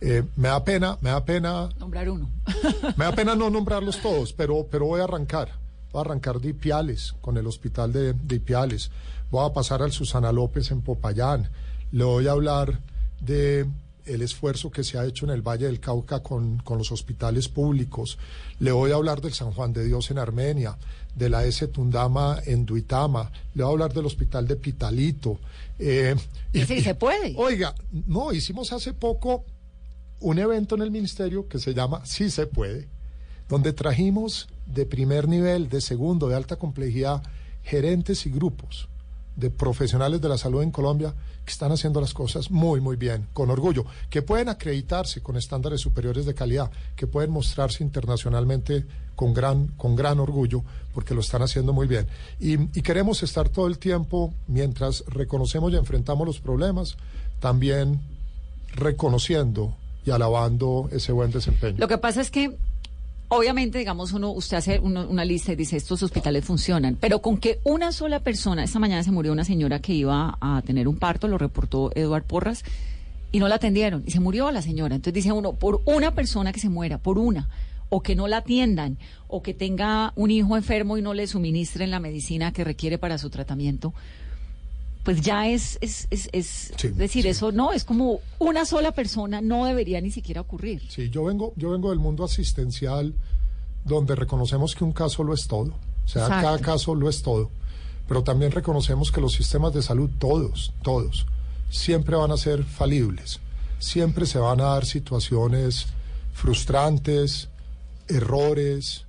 [0.05, 2.29] Eh, me da pena, me da pena Nombrar uno.
[2.97, 5.51] me da pena no nombrarlos todos, pero, pero voy a arrancar.
[5.93, 8.91] Voy a arrancar de Ipiales, con el hospital de, de Ipiales.
[9.31, 11.51] Voy a pasar al Susana López en Popayán.
[11.93, 12.81] Le voy a hablar
[13.21, 13.67] de
[14.05, 17.49] el esfuerzo que se ha hecho en el Valle del Cauca con, con los hospitales
[17.49, 18.19] públicos.
[18.59, 20.77] Le voy a hablar del San Juan de Dios en Armenia,
[21.15, 21.69] de la S.
[21.69, 23.31] Tundama en Duitama.
[23.55, 25.39] Le voy a hablar del hospital de Pitalito.
[25.79, 26.17] Eh,
[26.53, 27.35] Es decir, se puede.
[27.39, 29.45] Oiga, no, hicimos hace poco
[30.23, 32.89] un evento en el ministerio que se llama Sí se puede,
[33.49, 37.23] donde trajimos de primer nivel, de segundo, de alta complejidad,
[37.63, 38.89] gerentes y grupos
[39.37, 41.15] de profesionales de la salud en Colombia
[41.45, 45.81] que están haciendo las cosas muy, muy bien, con orgullo, que pueden acreditarse con estándares
[45.81, 48.85] superiores de calidad, que pueden mostrarse internacionalmente
[49.17, 50.63] con gran, con gran orgullo,
[50.95, 52.07] porque lo están haciendo muy bien.
[52.39, 56.97] Y, y queremos estar todo el tiempo, mientras reconocemos y enfrentamos los problemas,
[57.41, 58.01] también
[58.75, 59.75] reconociendo
[60.05, 61.77] y alabando ese buen desempeño.
[61.79, 62.57] Lo que pasa es que,
[63.29, 67.39] obviamente, digamos, uno, usted hace uno- una lista y dice, estos hospitales funcionan, pero con
[67.39, 70.97] que una sola persona, esta mañana se murió una señora que iba a tener un
[70.97, 72.65] parto, lo reportó Eduard Porras,
[73.31, 74.95] y no la atendieron, y se murió la señora.
[74.95, 77.49] Entonces dice uno, por una persona que se muera, por una,
[77.89, 78.99] o que no la atiendan,
[79.29, 83.17] o que tenga un hijo enfermo y no le suministren la medicina que requiere para
[83.19, 83.95] su tratamiento,
[85.03, 89.65] pues ya es, es, es, es decir, eso no, es como una sola persona, no
[89.65, 90.83] debería ni siquiera ocurrir.
[90.89, 93.15] Sí, yo vengo, yo vengo del mundo asistencial
[93.85, 95.75] donde reconocemos que un caso lo es todo.
[96.05, 96.47] O sea, Exacto.
[96.47, 97.51] cada caso lo es todo.
[98.07, 101.27] Pero también reconocemos que los sistemas de salud, todos, todos,
[101.71, 103.41] siempre van a ser falibles.
[103.79, 105.87] Siempre se van a dar situaciones
[106.33, 107.49] frustrantes,
[108.09, 109.07] errores,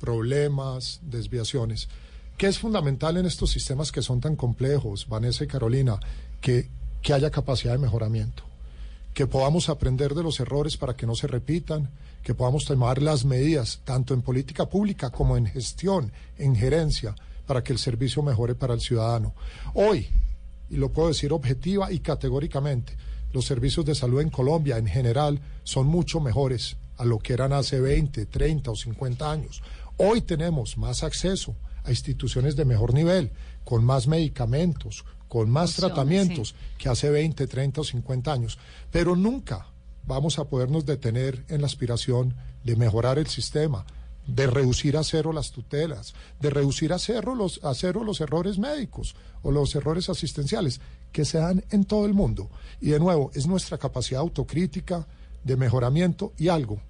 [0.00, 1.88] problemas, desviaciones.
[2.36, 5.98] ¿Qué es fundamental en estos sistemas que son tan complejos, Vanessa y Carolina?
[6.40, 6.68] Que,
[7.02, 8.44] que haya capacidad de mejoramiento
[9.16, 11.88] que podamos aprender de los errores para que no se repitan,
[12.22, 17.14] que podamos tomar las medidas, tanto en política pública como en gestión, en gerencia,
[17.46, 19.32] para que el servicio mejore para el ciudadano.
[19.72, 20.06] Hoy,
[20.68, 22.94] y lo puedo decir objetiva y categóricamente,
[23.32, 27.54] los servicios de salud en Colombia en general son mucho mejores a lo que eran
[27.54, 29.62] hace 20, 30 o 50 años.
[29.96, 31.56] Hoy tenemos más acceso
[31.86, 33.30] a instituciones de mejor nivel,
[33.64, 38.58] con más medicamentos, con más tratamientos que hace 20, 30 o 50 años.
[38.90, 39.66] Pero nunca
[40.06, 42.34] vamos a podernos detener en la aspiración
[42.64, 43.84] de mejorar el sistema,
[44.26, 48.58] de reducir a cero las tutelas, de reducir a cero los, a cero los errores
[48.58, 50.80] médicos o los errores asistenciales
[51.12, 52.50] que se dan en todo el mundo.
[52.80, 55.06] Y de nuevo, es nuestra capacidad autocrítica
[55.44, 56.80] de mejoramiento y algo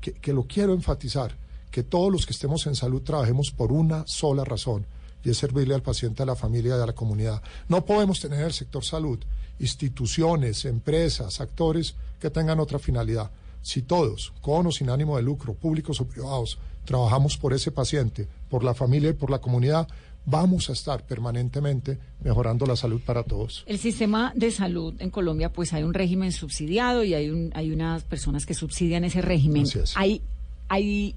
[0.00, 1.36] que, que lo quiero enfatizar,
[1.70, 4.86] que todos los que estemos en salud trabajemos por una sola razón,
[5.24, 7.42] y es servirle al paciente, a la familia y a la comunidad.
[7.68, 9.18] No podemos tener en el sector salud
[9.58, 13.30] instituciones, empresas, actores que tengan otra finalidad.
[13.62, 18.28] Si todos, con o sin ánimo de lucro, públicos o privados, trabajamos por ese paciente,
[18.48, 19.88] por la familia y por la comunidad,
[20.24, 23.64] vamos a estar permanentemente mejorando la salud para todos.
[23.66, 27.72] El sistema de salud en Colombia, pues hay un régimen subsidiado y hay, un, hay
[27.72, 29.64] unas personas que subsidian ese régimen.
[29.64, 29.94] Es.
[29.96, 30.22] ¿Hay,
[30.68, 31.16] hay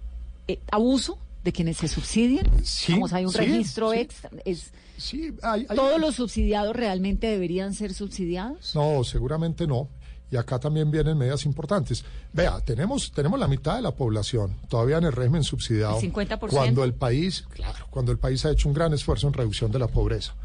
[0.51, 2.45] eh, abuso de quienes se subsidian?
[2.63, 3.99] Sí, Vamos, hay un sí, registro sí.
[3.99, 4.29] extra.
[4.45, 8.75] Es, Sí, hay- hay- ¿Todos los subsidiados realmente deberían ser subsidiados?
[8.75, 9.87] No, seguramente no.
[10.31, 12.03] Y acá también vienen medidas importantes.
[12.33, 15.95] Vea, tenemos, tenemos la mitad de la población todavía en el régimen subsidiado.
[15.99, 16.49] ¿El 50%?
[16.49, 19.79] Cuando el país, claro, cuando el país ha hecho un gran esfuerzo en reducción de
[19.79, 20.35] la pobreza.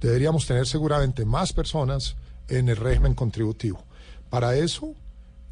[0.00, 2.14] Deberíamos tener seguramente más personas
[2.48, 3.82] en el régimen contributivo.
[4.30, 4.94] Para eso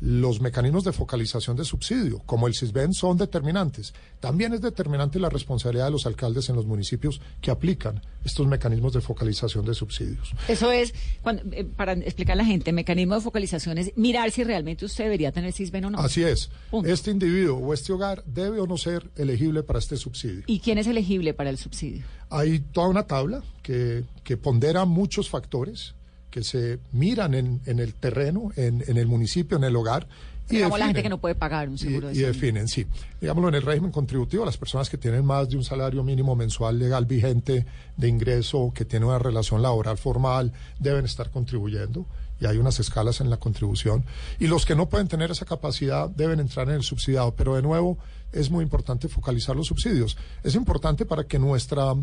[0.01, 3.93] los mecanismos de focalización de subsidio, como el CISBEN, son determinantes.
[4.19, 8.95] También es determinante la responsabilidad de los alcaldes en los municipios que aplican estos mecanismos
[8.95, 10.33] de focalización de subsidios.
[10.49, 14.43] Eso es, cuando, eh, para explicar a la gente, mecanismo de focalización es mirar si
[14.43, 15.99] realmente usted debería tener CISBEN o no.
[15.99, 16.51] Así es.
[16.85, 20.45] Este individuo o este hogar debe o no ser elegible para este subsidio.
[20.47, 22.05] ¿Y quién es elegible para el subsidio?
[22.31, 25.95] Hay toda una tabla que, que pondera muchos factores
[26.31, 30.07] que se miran en, en el terreno, en, en, el municipio, en el hogar.
[30.49, 32.67] Y Digamos definen, la gente que no puede pagar un seguro y, de y definen,
[32.67, 32.87] sí.
[33.21, 36.79] Digámoslo, en el régimen contributivo, las personas que tienen más de un salario mínimo mensual
[36.79, 37.67] legal vigente
[37.97, 42.07] de ingreso, que tienen una relación laboral formal, deben estar contribuyendo.
[42.41, 44.03] Y hay unas escalas en la contribución.
[44.39, 47.35] Y los que no pueden tener esa capacidad deben entrar en el subsidiado.
[47.35, 47.99] Pero de nuevo,
[48.33, 50.17] es muy importante focalizar los subsidios.
[50.43, 51.95] Es importante para que nuestra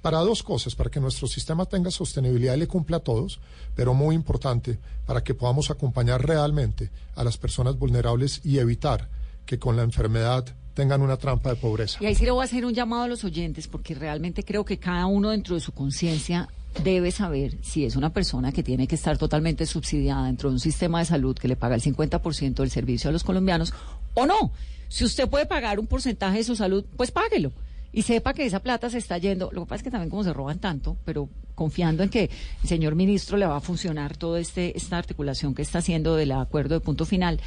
[0.00, 3.40] para dos cosas, para que nuestro sistema tenga sostenibilidad y le cumpla a todos,
[3.74, 9.08] pero muy importante, para que podamos acompañar realmente a las personas vulnerables y evitar
[9.46, 10.44] que con la enfermedad
[10.74, 11.98] tengan una trampa de pobreza.
[12.00, 14.64] Y ahí sí le voy a hacer un llamado a los oyentes, porque realmente creo
[14.64, 16.48] que cada uno dentro de su conciencia
[16.84, 20.60] debe saber si es una persona que tiene que estar totalmente subsidiada dentro de un
[20.60, 23.74] sistema de salud que le paga el 50% del servicio a los colombianos
[24.14, 24.52] o no.
[24.88, 27.52] Si usted puede pagar un porcentaje de su salud, pues páguelo
[27.92, 29.50] y sepa que esa plata se está yendo.
[29.52, 32.30] Lo que pasa es que también como se roban tanto, pero confiando en que
[32.62, 36.32] el señor ministro le va a funcionar toda este, esta articulación que está haciendo del
[36.32, 37.40] acuerdo de punto final,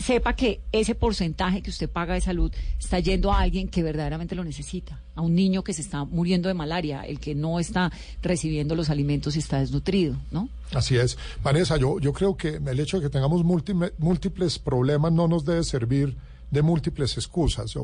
[0.00, 4.34] sepa que ese porcentaje que usted paga de salud está yendo a alguien que verdaderamente
[4.34, 7.92] lo necesita, a un niño que se está muriendo de malaria, el que no está
[8.22, 10.48] recibiendo los alimentos y está desnutrido, ¿no?
[10.72, 11.18] Así es.
[11.42, 15.64] Vanessa, yo, yo creo que el hecho de que tengamos múltiples problemas no nos debe
[15.64, 16.16] servir
[16.50, 17.76] de múltiples excusas.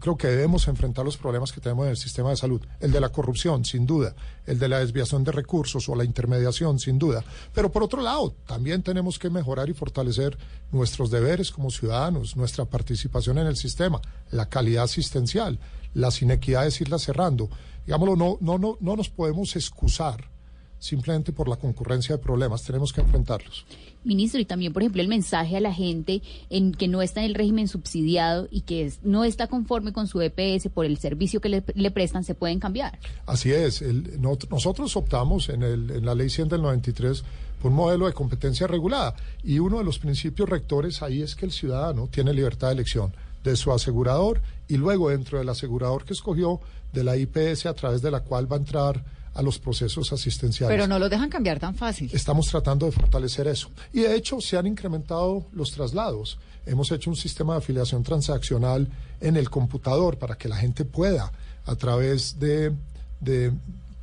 [0.00, 2.60] Creo que debemos enfrentar los problemas que tenemos en el sistema de salud.
[2.80, 4.14] El de la corrupción, sin duda.
[4.46, 7.24] El de la desviación de recursos o la intermediación, sin duda.
[7.52, 10.38] Pero por otro lado, también tenemos que mejorar y fortalecer
[10.72, 15.58] nuestros deberes como ciudadanos, nuestra participación en el sistema, la calidad asistencial,
[15.94, 17.48] las inequidades irlas cerrando.
[17.86, 20.35] Digámoslo, no, no, no, no nos podemos excusar
[20.78, 23.64] simplemente por la concurrencia de problemas, tenemos que enfrentarlos.
[24.04, 27.26] Ministro, y también, por ejemplo, el mensaje a la gente en que no está en
[27.26, 31.40] el régimen subsidiado y que es, no está conforme con su EPS por el servicio
[31.40, 32.98] que le, le prestan, se pueden cambiar.
[33.26, 33.82] Así es.
[33.82, 37.24] El, no, nosotros optamos en, el, en la ley 100 del 93
[37.60, 41.46] por un modelo de competencia regulada y uno de los principios rectores ahí es que
[41.46, 43.12] el ciudadano tiene libertad de elección
[43.42, 46.60] de su asegurador y luego dentro del asegurador que escogió
[46.92, 49.04] de la IPS a través de la cual va a entrar
[49.36, 50.74] a los procesos asistenciales.
[50.74, 52.10] Pero no los dejan cambiar tan fácil.
[52.12, 53.70] Estamos tratando de fortalecer eso.
[53.92, 56.38] Y de hecho se han incrementado los traslados.
[56.64, 58.88] Hemos hecho un sistema de afiliación transaccional
[59.20, 61.30] en el computador para que la gente pueda,
[61.66, 62.72] a través de,
[63.20, 63.52] de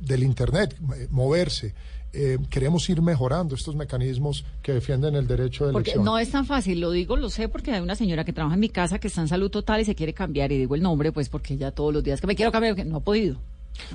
[0.00, 0.76] del Internet,
[1.10, 1.74] moverse.
[2.12, 5.96] Eh, queremos ir mejorando estos mecanismos que defienden el derecho de elección.
[5.96, 8.54] Porque no es tan fácil, lo digo, lo sé, porque hay una señora que trabaja
[8.54, 10.82] en mi casa que está en salud total y se quiere cambiar, y digo el
[10.82, 13.36] nombre, pues porque ya todos los días que me quiero cambiar, que no ha podido.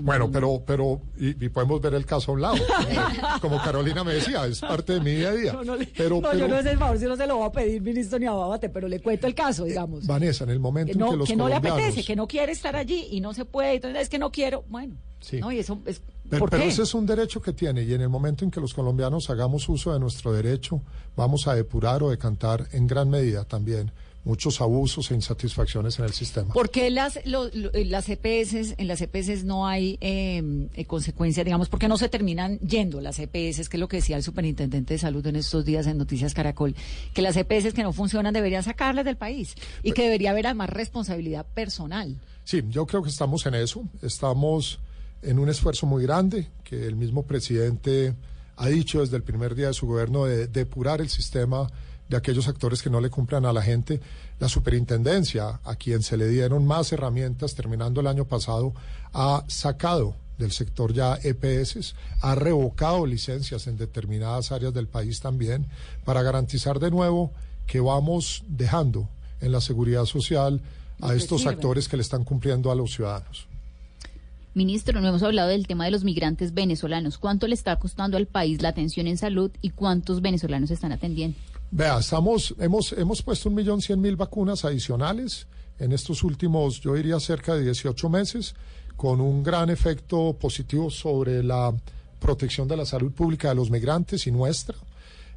[0.02, 2.58] Bueno, pero, pero, y, y, podemos ver el caso a un lado.
[3.42, 5.54] Como Carolina me decía, es parte de mi día a día.
[5.54, 7.38] No, no, le, pero, no pero, yo no sé el favor si no se lo
[7.38, 10.06] voy a pedir, ministro, ni a Babate, pero le cuento el caso, digamos.
[10.06, 12.28] Vanessa, en el momento que no, en que los que no le apetece, que no
[12.28, 14.96] quiere estar allí y no se puede, entonces es que no quiero, bueno.
[15.22, 15.40] Sí.
[15.40, 16.70] No, y eso es, pero, ¿por pero qué?
[16.70, 19.68] ese es un derecho que tiene y en el momento en que los colombianos hagamos
[19.68, 20.82] uso de nuestro derecho,
[21.16, 23.92] vamos a depurar o decantar en gran medida también
[24.24, 26.54] muchos abusos e insatisfacciones en el sistema.
[26.54, 31.46] ¿Por qué las, lo, lo, las EPS, en las EPS no hay eh, eh, consecuencias,
[31.46, 34.94] digamos, porque no se terminan yendo las EPS, que es lo que decía el superintendente
[34.94, 36.76] de salud en estos días en Noticias Caracol,
[37.14, 40.70] que las EPS que no funcionan deberían sacarlas del país y que debería haber además
[40.70, 42.20] responsabilidad personal?
[42.44, 44.80] Sí, yo creo que estamos en eso, estamos
[45.22, 48.16] en un esfuerzo muy grande que el mismo presidente
[48.56, 51.68] ha dicho desde el primer día de su gobierno de depurar el sistema
[52.10, 54.02] de aquellos actores que no le cumplan a la gente.
[54.40, 58.74] La superintendencia, a quien se le dieron más herramientas terminando el año pasado,
[59.14, 65.68] ha sacado del sector ya EPS, ha revocado licencias en determinadas áreas del país también,
[66.06, 67.32] para garantizar de nuevo
[67.68, 69.08] que vamos dejando
[69.42, 70.62] en la seguridad social
[71.02, 73.48] a estos actores que le están cumpliendo a los ciudadanos.
[74.56, 77.18] Ministro, no hemos hablado del tema de los migrantes venezolanos.
[77.18, 81.38] ¿Cuánto le está costando al país la atención en salud y cuántos venezolanos están atendiendo?
[81.72, 85.46] Vea, estamos, hemos, hemos puesto un millón cien mil vacunas adicionales
[85.78, 88.56] en estos últimos, yo diría, cerca de 18 meses,
[88.96, 91.72] con un gran efecto positivo sobre la
[92.20, 94.76] protección de la salud pública de los migrantes y nuestra.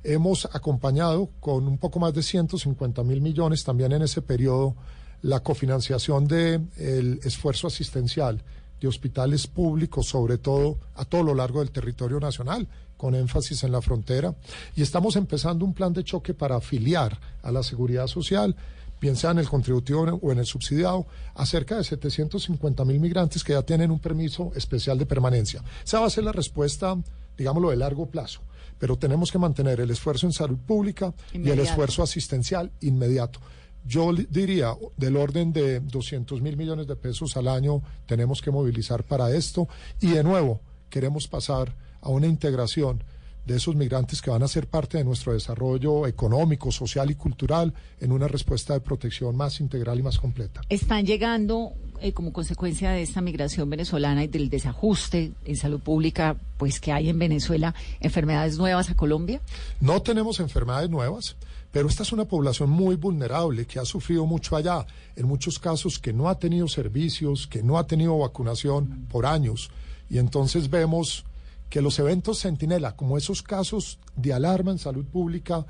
[0.02, 4.74] Hemos acompañado con un poco más de 150 mil millones también en ese periodo
[5.20, 8.42] la cofinanciación del el esfuerzo asistencial
[8.80, 12.66] de hospitales públicos, sobre todo a todo lo largo del territorio nacional,
[13.02, 14.32] con énfasis en la frontera,
[14.76, 18.54] y estamos empezando un plan de choque para afiliar a la seguridad social
[19.00, 23.42] bien sea en el contributivo o en el subsidiado, a cerca de 750 mil migrantes
[23.42, 25.60] que ya tienen un permiso especial de permanencia.
[25.84, 26.96] Esa va a ser la respuesta,
[27.36, 28.42] digámoslo, de largo plazo.
[28.78, 33.40] Pero tenemos que mantener el esfuerzo en salud pública y el esfuerzo asistencial inmediato.
[33.84, 39.02] Yo diría, del orden de 200 mil millones de pesos al año tenemos que movilizar
[39.02, 39.66] para esto.
[40.00, 43.02] Y de nuevo, queremos pasar a una integración
[43.46, 47.74] de esos migrantes que van a ser parte de nuestro desarrollo económico, social y cultural
[48.00, 50.60] en una respuesta de protección más integral y más completa.
[50.68, 56.36] Están llegando eh, como consecuencia de esta migración venezolana y del desajuste en salud pública,
[56.56, 59.40] pues que hay en Venezuela, enfermedades nuevas a Colombia.
[59.80, 61.36] No tenemos enfermedades nuevas,
[61.72, 64.86] pero esta es una población muy vulnerable que ha sufrido mucho allá,
[65.16, 69.70] en muchos casos que no ha tenido servicios, que no ha tenido vacunación por años.
[70.08, 71.24] Y entonces vemos
[71.72, 75.64] que los eventos centinela, como esos casos de alarma en salud pública,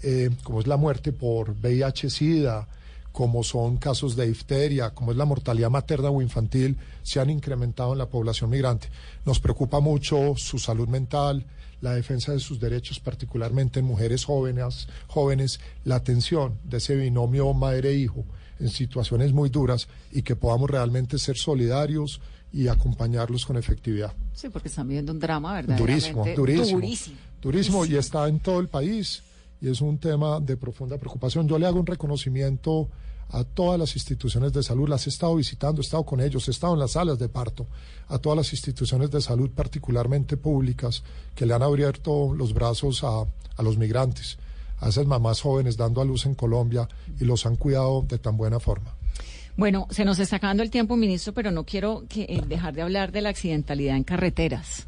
[0.00, 2.68] eh, como es la muerte por VIH-Sida,
[3.10, 7.90] como son casos de difteria, como es la mortalidad materna o infantil, se han incrementado
[7.90, 8.88] en la población migrante.
[9.24, 11.44] Nos preocupa mucho su salud mental,
[11.80, 17.52] la defensa de sus derechos, particularmente en mujeres jóvenes, jóvenes, la atención de ese binomio
[17.52, 18.24] madre-hijo
[18.60, 22.20] en situaciones muy duras y que podamos realmente ser solidarios
[22.52, 24.12] y acompañarlos con efectividad.
[24.32, 25.76] Sí, porque están viviendo un drama, ¿verdad?
[25.76, 26.78] Durísimo, durísimo.
[26.80, 27.16] Durísimo.
[27.40, 29.22] Durísimo y está en todo el país
[29.60, 31.46] y es un tema de profunda preocupación.
[31.48, 32.88] Yo le hago un reconocimiento
[33.30, 36.50] a todas las instituciones de salud, las he estado visitando, he estado con ellos, he
[36.50, 37.66] estado en las salas de parto,
[38.08, 41.02] a todas las instituciones de salud, particularmente públicas,
[41.34, 43.26] que le han abierto los brazos a,
[43.56, 44.38] a los migrantes,
[44.78, 46.88] a esas mamás jóvenes dando a luz en Colombia
[47.20, 48.97] y los han cuidado de tan buena forma.
[49.58, 52.82] Bueno, se nos está acabando el tiempo, ministro, pero no quiero que, eh, dejar de
[52.82, 54.86] hablar de la accidentalidad en carreteras.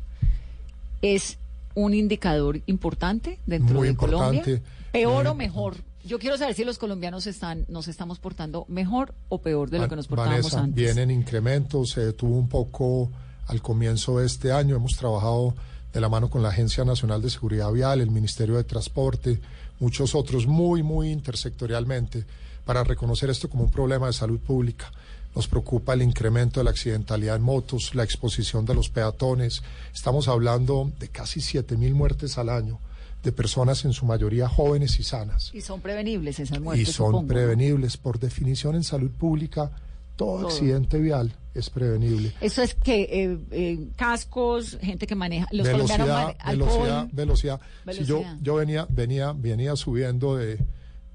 [1.03, 1.39] ¿Es
[1.75, 4.39] un indicador importante dentro Muy de Colombia?
[4.39, 4.63] importante.
[4.93, 5.77] ¿Peor Muy o mejor?
[6.05, 9.89] Yo quiero saber si los colombianos están, nos estamos portando mejor o peor de lo
[9.89, 10.77] que nos portábamos Vanessa, antes.
[10.77, 13.11] vienen incrementos, se detuvo un poco
[13.49, 15.53] al comienzo de este año, hemos trabajado
[15.93, 19.41] de la mano con la Agencia Nacional de Seguridad Vial, el Ministerio de Transporte,
[19.81, 22.25] muchos otros, muy, muy intersectorialmente,
[22.71, 24.93] para reconocer esto como un problema de salud pública.
[25.35, 29.65] Nos preocupa el incremento de la accidentalidad en motos, la exposición de los peatones.
[29.93, 32.79] Estamos hablando de casi 7 mil muertes al año
[33.25, 37.07] de personas en su mayoría jóvenes y sanas Y son prevenibles esas muertes, y son
[37.09, 37.27] supongo, ¿no?
[37.27, 37.97] prevenibles.
[37.97, 39.73] Por definición en salud pública,
[40.15, 40.47] todo, Todo.
[40.47, 42.33] accidente vial es prevenible.
[42.41, 47.09] Eso es que eh, eh, cascos, gente que maneja, los velocidad, alcohol.
[47.11, 47.61] velocidad, velocidad.
[47.91, 48.39] Si yo, Velocidad.
[48.41, 50.61] yo venía, venía, venía subiendo de,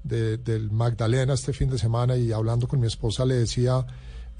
[0.08, 3.84] de- del Magdalena este fin de semana y hablando con mi esposa le decía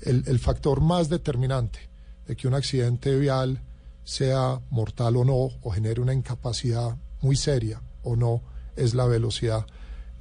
[0.03, 1.79] el, el factor más determinante
[2.27, 3.61] de que un accidente vial
[4.05, 8.41] sea mortal o no, o genere una incapacidad muy seria o no,
[8.77, 9.67] es la velocidad,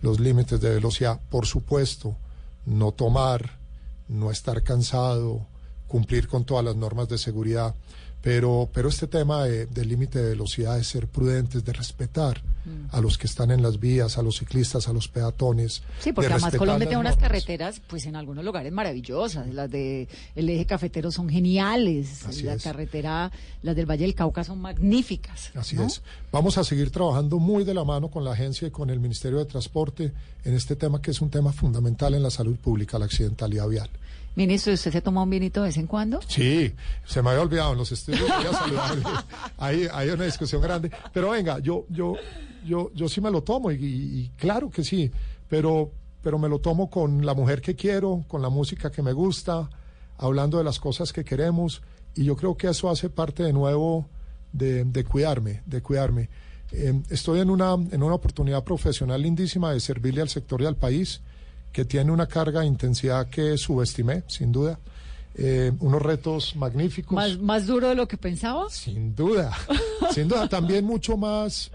[0.02, 1.20] los límites de velocidad.
[1.30, 2.16] Por supuesto,
[2.66, 3.60] no tomar,
[4.08, 5.46] no estar cansado,
[5.88, 7.76] cumplir con todas las normas de seguridad.
[8.26, 12.42] Pero, pero este tema de- del límite de velocidad, de ser prudentes, de respetar
[12.90, 15.84] a los que están en las vías, a los ciclistas, a los peatones.
[16.00, 19.54] Sí, porque de además Colombia tiene unas carreteras, pues en algunos lugares maravillosas.
[19.54, 22.26] Las de el eje cafetero son geniales.
[22.26, 22.64] Así la es.
[22.64, 25.52] carretera, las del Valle del Cauca son magníficas.
[25.54, 25.86] Así ¿no?
[25.86, 26.02] es.
[26.32, 29.38] Vamos a seguir trabajando muy de la mano con la agencia y con el Ministerio
[29.38, 30.12] de Transporte
[30.44, 33.90] en este tema que es un tema fundamental en la salud pública, la accidentalidad vial.
[34.36, 36.20] Ministro, ¿usted se toma un vinito de vez en cuando?
[36.28, 36.74] Sí,
[37.06, 38.30] se me había olvidado en los estudios.
[39.58, 40.92] Ahí hay una discusión grande.
[41.14, 42.16] Pero venga, yo, yo,
[42.66, 45.10] yo, yo sí me lo tomo y, claro que sí,
[45.48, 45.90] pero,
[46.22, 49.70] pero me lo tomo con la mujer que quiero, con la música que me gusta,
[50.18, 51.82] hablando de las cosas que queremos
[52.14, 54.06] y yo creo que eso hace parte de nuevo
[54.52, 56.30] de, de cuidarme, de cuidarme.
[56.72, 60.76] Eh, estoy en una, en una oportunidad profesional lindísima de servirle al sector y al
[60.76, 61.22] país
[61.76, 64.80] que tiene una carga de intensidad que subestimé, sin duda.
[65.36, 67.14] Eh, unos retos magníficos.
[67.14, 68.70] ¿Más, ¿Más duro de lo que pensaba?
[68.70, 69.52] Sin duda,
[70.14, 71.70] sin duda, también mucho más,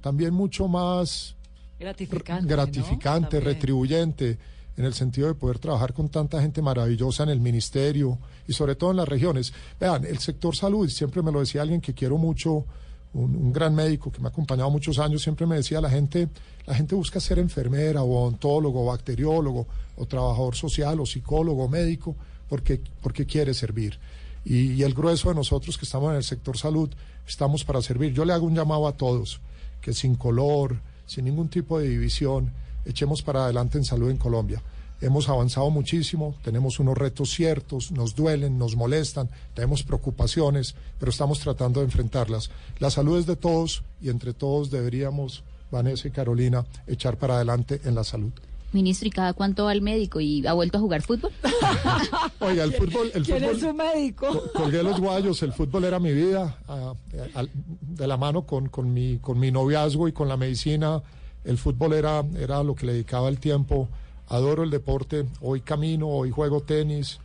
[0.00, 1.34] también mucho más
[1.80, 2.46] Gratificante.
[2.48, 4.38] gratificante, retribuyente,
[4.76, 8.76] en el sentido de poder trabajar con tanta gente maravillosa en el ministerio y sobre
[8.76, 9.52] todo en las regiones.
[9.80, 12.66] Vean, el sector salud, siempre me lo decía alguien que quiero mucho,
[13.14, 16.28] un, gran médico que me ha acompañado muchos años, siempre me decía, la gente,
[16.66, 21.68] la gente busca ser enfermera o odontólogo, o bacteriólogo, o trabajador social, o psicólogo, o
[21.68, 22.16] médico,
[22.48, 23.98] porque, porque quiere servir.
[24.44, 26.90] Y, y el grueso de nosotros que estamos en el sector salud,
[27.26, 28.12] estamos para servir.
[28.12, 29.40] Yo le hago un llamado a todos,
[29.80, 32.52] que sin color, sin ningún tipo de división,
[32.84, 34.62] echemos para adelante en salud en Colombia.
[35.00, 41.40] Hemos avanzado muchísimo, tenemos unos retos ciertos, nos duelen, nos molestan, tenemos preocupaciones, pero estamos
[41.40, 42.50] tratando de enfrentarlas.
[42.78, 47.80] La salud es de todos y entre todos deberíamos, Vanessa y Carolina, echar para adelante
[47.84, 48.32] en la salud.
[48.72, 51.32] Ministro, ¿y cada cuánto va al médico y ha vuelto a jugar fútbol?
[52.40, 53.10] Oiga, el fútbol...
[53.14, 54.26] El ¿Quién fútbol es su médico?
[54.28, 58.42] co- colgué los guayos, el fútbol era mi vida, ah, eh, al- de la mano
[58.42, 61.02] con, con, mi, con mi noviazgo y con la medicina.
[61.44, 63.88] El fútbol era, era lo que le dedicaba el tiempo.
[64.30, 67.18] Adoro el deporte, hoy camino, hoy juego tenis,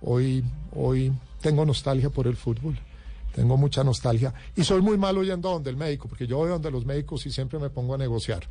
[0.00, 0.42] hoy,
[0.74, 2.78] hoy tengo nostalgia por el fútbol.
[3.34, 4.32] Tengo mucha nostalgia.
[4.56, 7.24] Y soy muy malo yendo a donde el médico, porque yo voy donde los médicos
[7.26, 8.44] y siempre me pongo a negociar.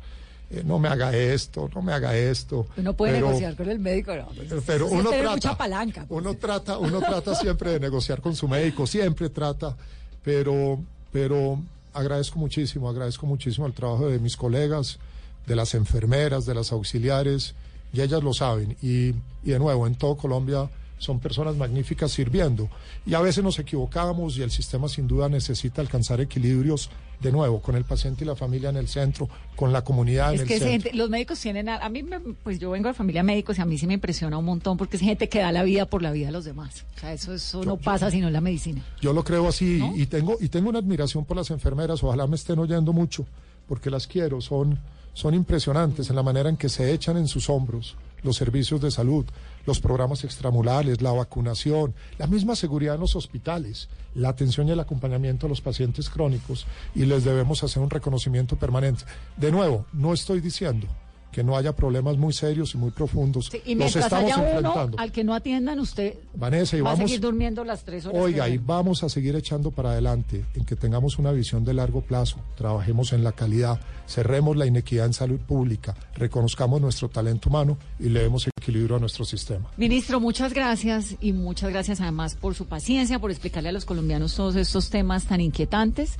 [0.50, 2.66] Eh, no me haga esto, no me haga esto.
[2.76, 4.28] Uno puede Pero- negociar con el médico, ¿no?
[4.64, 6.06] pero Eso es uno trata, mucha palanca.
[6.08, 6.20] pues.
[6.22, 9.76] uno trata, uno trata siempre de negociar con su médico, siempre trata,
[10.22, 10.80] pero,
[11.12, 11.60] pero
[11.92, 14.98] agradezco muchísimo, agradezco muchísimo el trabajo de mis colegas,
[15.46, 17.54] de las enfermeras, de las auxiliares,
[17.92, 18.76] y ellas lo saben.
[18.82, 19.08] Y,
[19.42, 20.68] y de nuevo, en todo Colombia
[20.98, 22.68] son personas magníficas sirviendo.
[23.06, 27.60] Y a veces nos equivocamos y el sistema sin duda necesita alcanzar equilibrios de nuevo,
[27.60, 30.54] con el paciente y la familia en el centro, con la comunidad Es en que
[30.54, 30.82] el centro.
[30.84, 33.58] gente- los médicos tienen, a, a mí, me- pues yo vengo de familia de médicos
[33.58, 35.86] y a mí sí me impresiona un montón porque es gente que da la vida
[35.86, 36.84] por la vida de los demás.
[36.96, 38.84] O sea, eso, eso no pasa sino en la medicina.
[39.00, 42.36] Yo lo creo así y tengo y tengo una admiración por las enfermeras, ojalá me
[42.36, 43.26] estén oyendo mucho,
[43.66, 44.78] porque las quiero, son
[45.18, 48.92] son impresionantes en la manera en que se echan en sus hombros los servicios de
[48.92, 49.26] salud,
[49.66, 54.78] los programas extramurales, la vacunación, la misma seguridad en los hospitales, la atención y el
[54.78, 59.06] acompañamiento a los pacientes crónicos y les debemos hacer un reconocimiento permanente.
[59.36, 60.86] De nuevo, no estoy diciendo
[61.32, 63.50] que no haya problemas muy serios y muy profundos.
[63.64, 64.98] Y los estamos haya uno enfrentando.
[64.98, 68.20] al que no atiendan, usted Vanessa, y va a vamos- seguir durmiendo las tres horas.
[68.22, 72.00] Oiga, y vamos a seguir echando para adelante en que tengamos una visión de largo
[72.00, 77.78] plazo, trabajemos en la calidad, cerremos la inequidad en salud pública, reconozcamos nuestro talento humano
[77.98, 79.70] y le demos equilibrio a nuestro sistema.
[79.76, 84.34] Ministro, muchas gracias y muchas gracias además por su paciencia, por explicarle a los colombianos
[84.34, 86.16] todos estos temas tan inquietantes.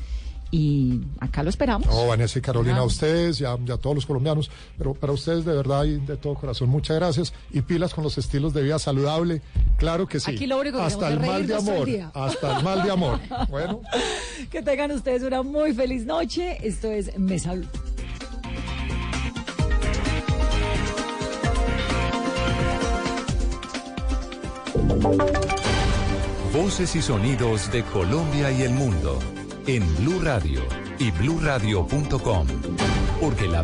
[0.50, 1.86] Y acá lo esperamos.
[1.88, 2.80] No, Vanessa y Carolina, Ah.
[2.80, 5.98] a ustedes y a, y a todos los colombianos, pero para ustedes de verdad y
[5.98, 9.42] de todo corazón, muchas gracias y pilas con los estilos de vida saludable,
[9.76, 10.30] claro que sí.
[10.30, 12.90] Aquí lo único que hasta el es mal de el amor, hasta el mal de
[12.90, 13.20] amor.
[13.50, 13.80] Bueno.
[14.50, 16.58] Que tengan ustedes una muy feliz noche.
[16.66, 17.66] Esto es Mesa Blue.
[26.52, 29.18] Voces y sonidos de Colombia y el mundo
[29.68, 30.62] en Blue Radio
[30.98, 32.46] y bluradio.com,
[33.20, 33.62] porque la